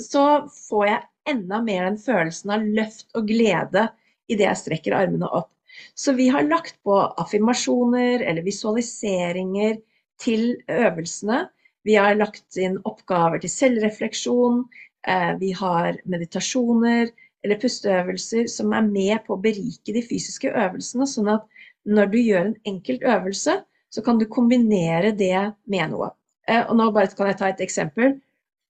[0.00, 0.24] så
[0.68, 1.02] får jeg
[1.34, 3.88] enda mer den følelsen av løft og glede
[4.30, 5.50] idet jeg strekker armene opp.
[5.94, 9.78] Så vi har lagt på affirmasjoner eller visualiseringer
[10.22, 11.44] til øvelsene.
[11.84, 14.62] Vi har lagt inn oppgaver til selvrefleksjon.
[15.06, 17.10] Eh, vi har meditasjoner
[17.44, 21.44] eller pusteøvelser som er med på å berike de fysiske øvelsene, sånn at
[21.84, 23.58] når du gjør en enkelt øvelse,
[23.92, 25.36] så kan du kombinere det
[25.70, 26.14] med noe.
[26.48, 28.16] Eh, og nå bare kan jeg ta et eksempel.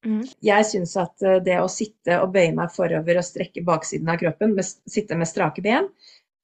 [0.05, 0.21] Mm.
[0.45, 4.21] Jeg syns at eh, det å sitte og bøye meg forover og strekke baksiden av
[4.21, 5.89] kroppen, med, sitte med strake ben,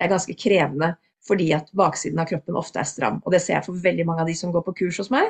[0.01, 0.95] er ganske krevende
[1.29, 3.21] fordi at baksiden av kroppen ofte er stram.
[3.25, 5.29] Og det ser jeg for veldig mange av de som går på kurs hos meg.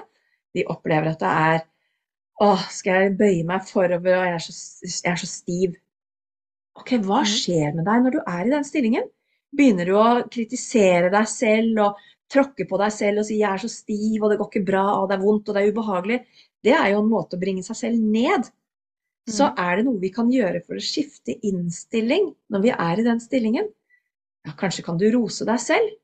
[0.55, 1.61] De opplever at det er
[2.41, 4.53] Åh, skal jeg bøye meg forover, og jeg er, så,
[5.05, 5.75] jeg er så stiv.
[6.79, 7.29] Ok, hva mm.
[7.29, 9.11] skjer med deg når du er i den stillingen?
[9.53, 12.01] Begynner du å kritisere deg selv og
[12.33, 14.87] tråkke på deg selv og si 'jeg er så stiv, og det går ikke bra,
[15.03, 16.25] og det er vondt, og det er ubehagelig'?
[16.65, 18.49] Det er jo en måte å bringe seg selv ned.
[19.31, 19.61] Så mm.
[19.63, 23.23] er det noe vi kan gjøre for å skifte innstilling når vi er i den
[23.23, 23.71] stillingen.
[24.47, 25.97] Ja, kanskje kan du rose deg selv.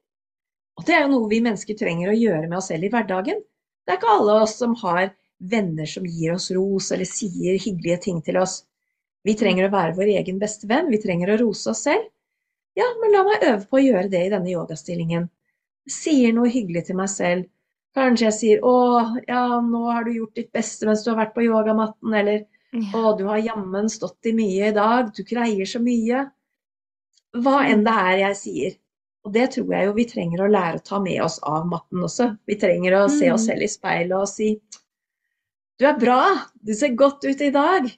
[0.76, 3.40] Og det er jo noe vi mennesker trenger å gjøre med oss selv i hverdagen.
[3.86, 8.02] Det er ikke alle oss som har venner som gir oss ros eller sier hyggelige
[8.08, 8.60] ting til oss.
[9.26, 12.06] Vi trenger å være vår egen beste venn, vi trenger å rose oss selv.
[12.76, 15.30] Ja, men la meg øve på å gjøre det i denne yogastillingen.
[15.86, 17.46] sier noe hyggelig til meg selv.
[17.96, 18.76] Kanskje jeg sier 'Å,
[19.28, 22.42] ja, nå har du gjort ditt beste mens du har vært på yogamatten', eller
[22.76, 26.26] 'Å, du har jammen stått i mye i dag, du greier så mye'.
[27.36, 28.76] Hva enn det er jeg sier.
[29.26, 32.04] Og det tror jeg jo vi trenger å lære å ta med oss av matten
[32.06, 32.28] også.
[32.46, 33.46] Vi trenger å se oss mm.
[33.48, 34.52] selv i speilet og si
[35.76, 36.20] du er bra!
[36.64, 37.88] Du ser godt ut i dag!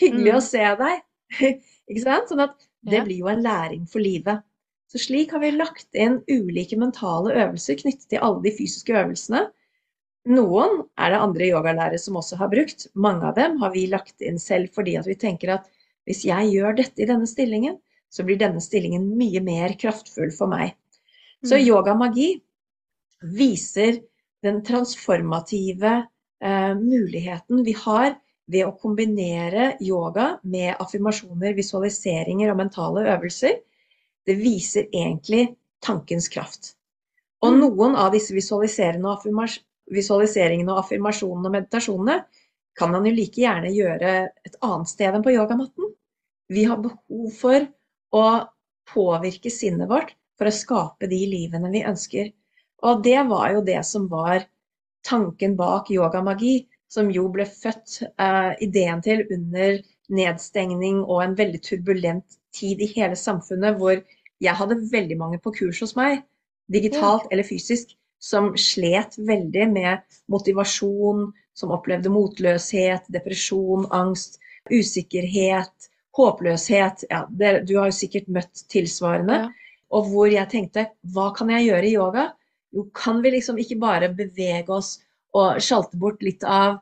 [0.00, 0.38] Hyggelig mm.
[0.38, 1.02] å se deg!
[1.90, 2.30] Ikke sant?
[2.32, 2.56] Sånn at
[2.90, 4.42] det blir jo en læring for livet.
[4.90, 9.44] Så slik har vi lagt inn ulike mentale øvelser knyttet til alle de fysiske øvelsene.
[10.30, 12.88] Noen er det andre yogalærere som også har brukt.
[12.94, 15.70] Mange av dem har vi lagt inn selv fordi at vi tenker at
[16.08, 17.78] hvis jeg gjør dette i denne stillingen,
[18.10, 20.74] så blir denne stillingen mye mer kraftfull for meg.
[21.46, 21.64] Så mm.
[21.70, 21.94] yoga
[23.38, 24.00] viser
[24.42, 25.92] den transformative
[26.42, 28.16] eh, muligheten vi har
[28.50, 33.60] ved å kombinere yoga med affirmasjoner, visualiseringer og mentale øvelser,
[34.26, 35.54] det viser egentlig
[35.84, 36.74] tankens kraft.
[37.40, 37.60] Og mm.
[37.62, 42.16] noen av disse visualiseringene og, affirmasjonene og meditasjonene
[42.78, 44.12] kan man jo like gjerne gjøre
[44.46, 45.92] et annet sted enn på yogamatten.
[46.50, 47.66] Vi har behov for
[48.16, 48.24] å
[48.90, 52.30] påvirke sinnet vårt for å skape de livene vi ønsker.
[52.86, 54.46] Og det var jo det som var
[55.06, 59.78] tanken bak yogamagi, som jo ble født uh, ideen til under
[60.10, 64.00] nedstengning og en veldig turbulent tid i hele samfunnet, hvor
[64.40, 66.22] jeg hadde veldig mange på kurs hos meg,
[66.72, 74.38] digitalt eller fysisk, som slet veldig med motivasjon, som opplevde motløshet, depresjon, angst,
[74.70, 77.06] usikkerhet, håpløshet.
[77.10, 79.40] Ja, det, du har jo sikkert møtt tilsvarende.
[79.46, 79.78] Ja.
[79.96, 82.26] Og hvor jeg tenkte hva kan jeg gjøre i yoga?
[82.76, 84.98] Jo, kan vi liksom ikke bare bevege oss
[85.34, 86.78] og sjalte bort litt av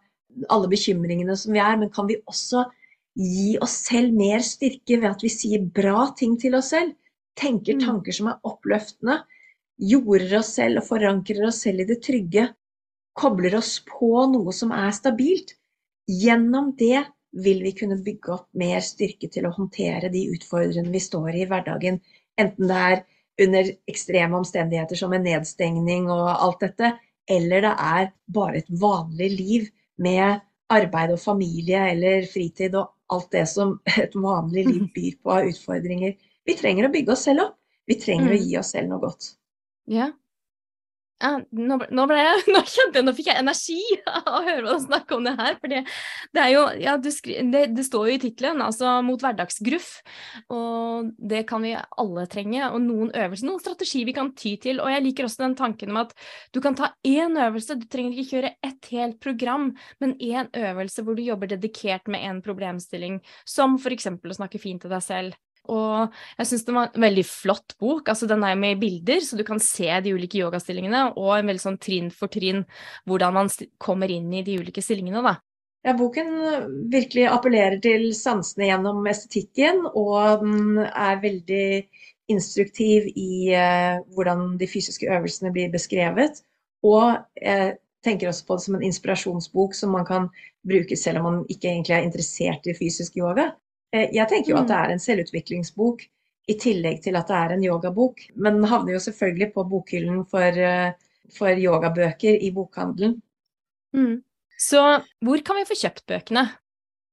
[0.52, 2.66] alle bekymringene som vi er, men kan vi også
[3.18, 6.94] gi oss selv mer styrke ved at vi sier bra ting til oss selv?
[7.38, 7.84] Tenker mm.
[7.84, 9.22] tanker som er oppløftende.
[9.78, 12.48] jorder oss selv og forankrer oss selv i det trygge,
[13.14, 15.54] kobler oss på noe som er stabilt.
[16.10, 17.04] Gjennom det
[17.44, 21.44] vil vi kunne bygge opp mer styrke til å håndtere de utfordrende vi står i
[21.44, 22.00] i hverdagen.
[22.40, 23.04] Enten det er
[23.44, 26.92] under ekstreme omstendigheter som en nedstengning og alt dette,
[27.28, 29.68] eller det er bare et vanlig liv
[30.02, 30.40] med
[30.72, 35.50] arbeid og familie eller fritid og alt det som et vanlig liv byr på av
[35.50, 36.16] utfordringer.
[36.48, 37.58] Vi trenger å bygge oss selv opp.
[37.88, 38.34] Vi trenger mm.
[38.34, 39.30] å gi oss selv noe godt.
[39.88, 40.10] Ja,
[41.18, 45.16] nå, ble jeg, nå kjente jeg, nå fikk jeg energi av å høre deg snakke
[45.16, 45.56] om det her.
[45.58, 45.82] For det,
[46.42, 49.90] er jo, ja, skri, det, det, står jo i tittelen, altså mot hverdagsgruff.
[50.54, 52.70] Og det kan vi alle trenge.
[52.70, 54.82] Og noen øvelser, noen strategi vi kan ty til.
[54.84, 56.14] Og jeg liker også den tanken om at
[56.54, 61.02] du kan ta én øvelse, du trenger ikke kjøre et helt program, men én øvelse
[61.02, 64.10] hvor du jobber dedikert med en problemstilling, som f.eks.
[64.14, 65.36] å snakke fint til deg selv
[65.72, 68.08] og jeg syns det var en veldig flott bok.
[68.08, 71.64] altså Den er med bilder, så du kan se de ulike yogastillingene, og en veldig
[71.64, 72.64] sånn trinn for trinn
[73.08, 75.22] hvordan man kommer inn i de ulike stillingene.
[75.24, 75.38] da.
[75.86, 76.32] Ja, Boken
[76.90, 81.68] virkelig appellerer til sansene gjennom estetikken, og den er veldig
[82.28, 86.42] instruktiv i eh, hvordan de fysiske øvelsene blir beskrevet.
[86.84, 90.28] Og jeg tenker også på det som en inspirasjonsbok som man kan
[90.66, 93.52] bruke selv om man ikke egentlig er interessert i fysisk yoga.
[93.94, 94.84] Eh, jeg tenker jo at det mm.
[94.84, 96.06] er en selvutviklingsbok
[96.48, 98.22] i tillegg til at det er en yogabok.
[98.36, 100.94] Men den havner jo selvfølgelig på bokhyllen for, eh,
[101.34, 103.18] for yogabøker i bokhandelen.
[103.96, 104.16] Mm.
[104.58, 104.80] Så
[105.24, 106.48] hvor kan vi få kjøpt bøkene?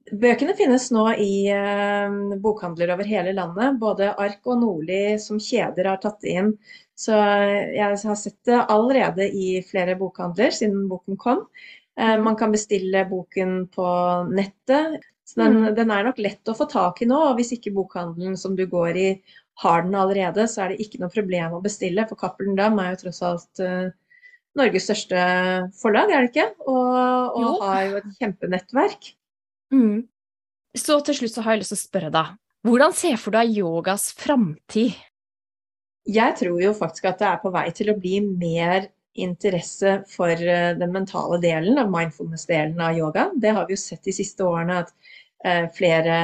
[0.06, 3.80] Bøkene finnes nå i eh, bokhandler over hele landet.
[3.82, 6.54] Både Ark og Nordli som kjeder har tatt inn.
[6.96, 11.44] Så jeg har sett det allerede i flere bokhandler siden boken kom.
[12.00, 13.90] Eh, man kan bestille boken på
[14.32, 15.02] nettet.
[15.26, 15.74] Så den, mm.
[15.78, 17.18] den, er nok lett å få tak i nå.
[17.32, 19.10] og Hvis ikke bokhandelen som du går i
[19.64, 22.06] har den allerede, så er det ikke noe problem å bestille.
[22.10, 23.88] For Cappelen Dam er jo tross alt uh,
[24.60, 25.22] Norges største
[25.80, 26.50] forlag, er det ikke?
[26.68, 29.10] Og, og har jo et kjempenettverk.
[29.74, 30.06] Mm.
[30.76, 32.34] Så til slutt så har jeg lyst til å spørre deg,
[32.66, 34.96] hvordan ser for deg yogas framtid?
[36.06, 40.32] Jeg tror jo faktisk at det er på vei til å bli mer interesse for
[40.32, 43.30] eh, den mentale delen av mindfulness-delen av yoga.
[43.42, 44.92] Det har vi jo sett de siste årene, at
[45.76, 46.16] flere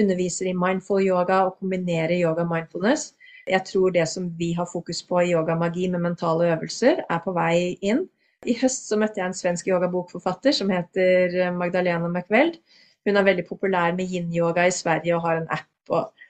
[0.00, 3.12] underviser i mindful yoga og kombinerer yoga og mindfulness.
[3.46, 7.34] Jeg tror det som vi har fokus på i yogamagi med mentale øvelser, er på
[7.36, 8.06] vei inn.
[8.44, 12.56] I høst så møtte jeg en svensk yogabokforfatter som heter eh, Magdalena McWeld.
[13.04, 15.68] Hun er veldig populær med yin-yoga i Sverige og har en app.
[15.92, 16.24] Og,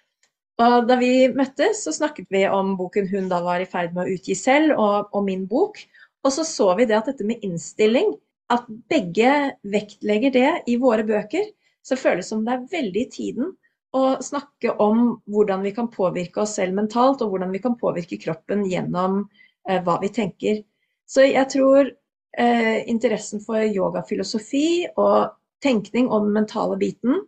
[0.62, 4.06] og da vi møttes, så snakket vi om boken hun da var i ferd med
[4.06, 5.78] å utgi selv, og, og min bok.
[6.24, 8.16] Og så så vi det at dette med innstilling,
[8.50, 9.34] at begge
[9.70, 11.46] vektlegger det i våre bøker,
[11.84, 13.52] så føles det som det er veldig i tiden
[13.94, 18.18] å snakke om hvordan vi kan påvirke oss selv mentalt, og hvordan vi kan påvirke
[18.18, 19.20] kroppen gjennom
[19.68, 20.64] eh, hva vi tenker.
[21.06, 27.22] Så jeg tror eh, interessen for yogafilosofi og tenkning om den mentale biten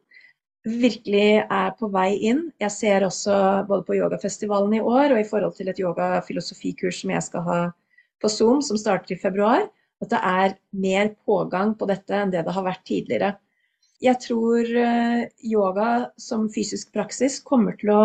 [0.66, 2.48] virkelig er på vei inn.
[2.59, 3.36] Jeg ser også
[3.68, 7.61] både på yogafestivalen i år og i forhold til et yogafilosofikurs som jeg skal ha
[8.22, 9.68] på Zoom som starter i februar,
[10.02, 13.36] at det er mer pågang på dette enn det det har vært tidligere.
[14.05, 15.90] Jeg tror eh, yoga
[16.20, 18.03] som fysisk praksis kommer til å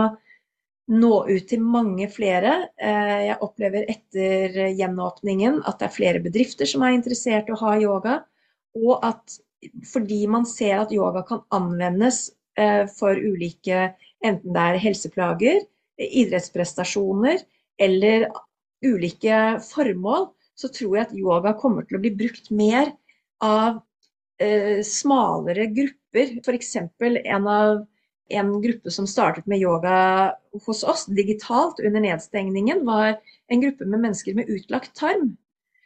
[0.91, 2.67] nå ut til mange flere.
[2.79, 7.61] Eh, jeg opplever etter gjenåpningen at det er flere bedrifter som er interessert i å
[7.63, 8.19] ha yoga.
[8.79, 9.39] Og at
[9.91, 13.91] fordi man ser at yoga kan anvendes eh, for ulike,
[14.25, 15.61] enten det er helseplager,
[16.01, 17.43] idrettsprestasjoner
[17.81, 18.29] eller
[18.81, 22.93] ulike formål, så tror jeg at yoga kommer til å bli brukt mer
[23.43, 23.81] av
[24.41, 26.37] eh, smalere grupper.
[26.41, 26.75] F.eks.
[26.75, 27.47] En,
[28.29, 29.97] en gruppe som startet med yoga
[30.65, 35.35] hos oss digitalt under nedstengningen, var en gruppe med mennesker med utlagt tarm.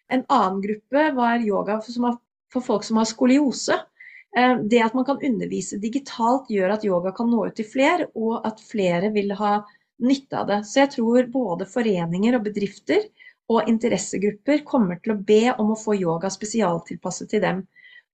[0.08, 1.82] En annen gruppe var yoga
[2.53, 3.80] for folk som har skoliose.
[4.38, 8.10] Eh, det at man kan undervise digitalt gjør at yoga kan nå ut til flere,
[8.16, 9.58] og at flere vil ha
[10.03, 10.60] nytte av det.
[10.68, 13.08] Så jeg tror både foreninger og bedrifter
[13.51, 17.64] og interessegrupper kommer til å be om å få yoga spesialtilpasset til dem.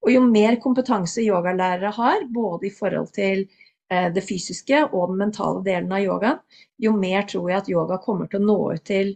[0.01, 3.43] Og jo mer kompetanse yogalærere har, både i forhold til
[3.91, 6.35] eh, det fysiske og den mentale delen av yoga,
[6.81, 9.13] jo mer tror jeg at yoga kommer til å nå ut til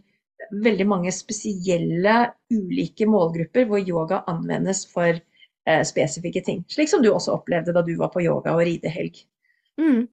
[0.52, 2.16] veldig mange spesielle,
[2.54, 6.62] ulike målgrupper hvor yoga anvendes for eh, spesifikke ting.
[6.70, 9.18] Slik som du også opplevde da du var på yoga og ridehelg.
[9.80, 10.06] Mm.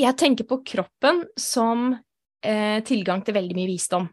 [0.00, 4.08] Jeg tenker på kroppen som eh, tilgang til veldig mye visdom.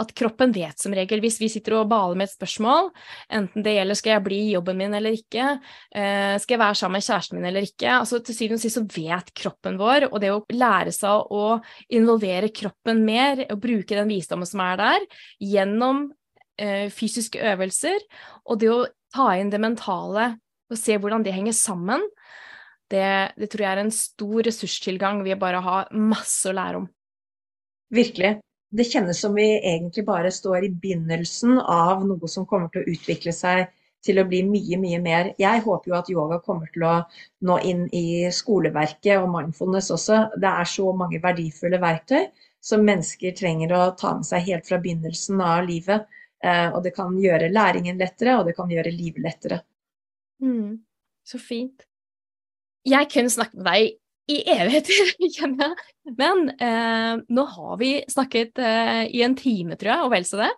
[0.00, 2.90] At kroppen vet som regel hvis vi sitter og baler med et spørsmål,
[3.32, 5.46] enten det gjelder skal jeg bli i jobben min eller ikke,
[5.94, 8.80] eh, skal jeg være sammen med kjæresten min eller ikke, altså til syvende og sist
[8.80, 11.44] så vet kroppen vår, og det å lære seg å
[11.94, 15.06] involvere kroppen mer og bruke den visdommen som er der,
[15.42, 16.08] gjennom
[16.58, 18.02] eh, fysiske øvelser,
[18.50, 18.80] og det å
[19.14, 20.32] ta inn det mentale
[20.72, 22.02] og se hvordan det henger sammen,
[22.90, 23.06] det,
[23.38, 26.90] det tror jeg er en stor ressurstilgang vi bare har masse å lære om.
[27.94, 28.34] Virkelig
[28.74, 32.94] det kjennes som vi egentlig bare står i begynnelsen av noe som kommer til å
[32.94, 33.68] utvikle seg
[34.04, 35.30] til å bli mye, mye mer.
[35.40, 36.96] Jeg håper jo at yoga kommer til å
[37.48, 40.18] nå inn i skoleverket og mindfulness også.
[40.40, 42.26] Det er så mange verdifulle verktøy
[42.64, 46.04] som mennesker trenger å ta med seg helt fra begynnelsen av livet.
[46.44, 49.60] Eh, og det kan gjøre læringen lettere, og det kan gjøre livet lettere.
[50.44, 50.82] Mm,
[51.24, 51.86] så fint.
[52.84, 53.94] Jeg kunne snakket med deg
[54.30, 55.90] i evigheter, kjenner jeg.
[56.18, 60.40] Men eh, nå har vi snakket eh, i en time, tror jeg, og vel så
[60.42, 60.50] det.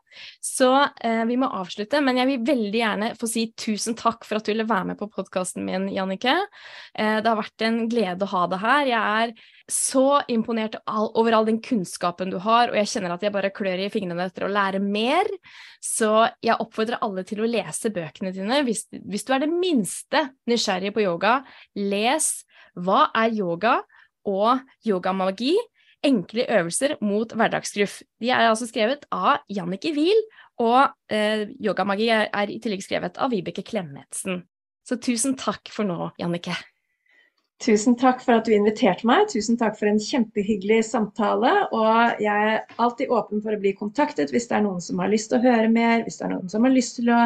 [0.42, 2.00] Så eh, vi må avslutte.
[2.02, 5.00] Men jeg vil veldig gjerne få si tusen takk for at du ville være med
[5.00, 6.34] på podkasten min, Jannike.
[6.94, 8.90] Eh, det har vært en glede å ha deg her.
[8.90, 13.34] Jeg er så imponert over all den kunnskapen du har, og jeg kjenner at jeg
[13.34, 15.30] bare klør i fingrene etter å lære mer.
[15.82, 16.10] Så
[16.42, 18.62] jeg oppfordrer alle til å lese bøkene dine.
[18.66, 21.40] Hvis, hvis du er det minste nysgjerrig på yoga,
[21.74, 22.45] les
[22.76, 23.80] hva er yoga
[24.28, 25.54] og yogamagi?
[26.04, 28.02] Enkle øvelser mot hverdagsgruff.
[28.20, 30.20] De er altså skrevet av Jannicke Wiel,
[30.62, 34.44] og eh, yogamagi er, er, i tillegg skrevet av Vibeke Klemetsen.
[34.86, 36.54] Så tusen takk for nå, Jannicke.
[37.64, 39.30] Tusen takk for at du inviterte meg.
[39.32, 41.52] Tusen takk for en kjempehyggelig samtale.
[41.72, 45.08] Og jeg er alltid åpen for å bli kontaktet hvis det er noen som har
[45.10, 47.22] lyst til å høre mer, hvis det er noen som har lyst til å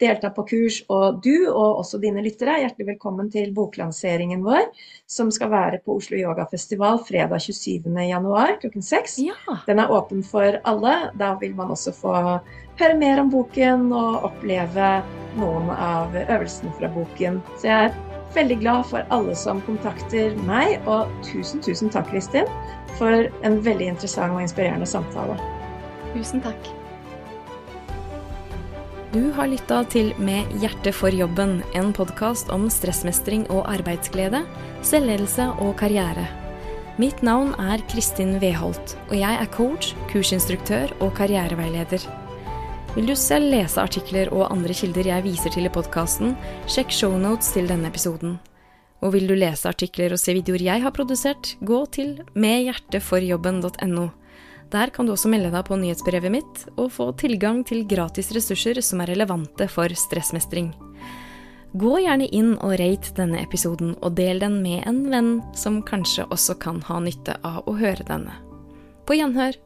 [0.00, 0.80] delta på kurs.
[0.92, 4.66] Og du, og også dine lyttere, er hjertelig velkommen til boklanseringen vår,
[5.10, 9.18] som skal være på Oslo Yogafestival fredag 27.1 klokken 6.
[9.24, 9.58] Ja.
[9.68, 10.94] Den er åpen for alle.
[11.20, 12.14] Da vil man også få
[12.80, 14.96] høre mer om boken og oppleve
[15.38, 17.40] noen av øvelsene fra boken.
[17.58, 17.98] Så jeg er
[18.34, 22.50] veldig glad for alle som kontakter meg, og tusen, tusen takk, Kristin,
[22.98, 25.38] for en veldig interessant og inspirerende samtale.
[26.14, 26.74] Tusen takk.
[29.14, 34.40] Du har lytta til Med hjerte for jobben, en podkast om stressmestring og arbeidsglede,
[34.82, 36.24] selvledelse og karriere.
[36.98, 42.08] Mitt navn er Kristin Weholt, og jeg er coach, kursinstruktør og karriereveileder.
[42.96, 46.34] Vil du selv lese artikler og andre kilder jeg viser til i podkasten,
[46.66, 48.40] sjekk shownotes til denne episoden.
[48.98, 54.10] Og vil du lese artikler og se videoer jeg har produsert, gå til medhjerteforjobben.no.
[54.72, 58.80] Der kan du også melde deg på nyhetsbrevet mitt og få tilgang til gratis ressurser
[58.82, 60.72] som er relevante for stressmestring.
[61.74, 66.28] Gå gjerne inn og rate denne episoden, og del den med en venn som kanskje
[66.30, 68.36] også kan ha nytte av å høre denne.
[69.04, 69.58] På gjenhør!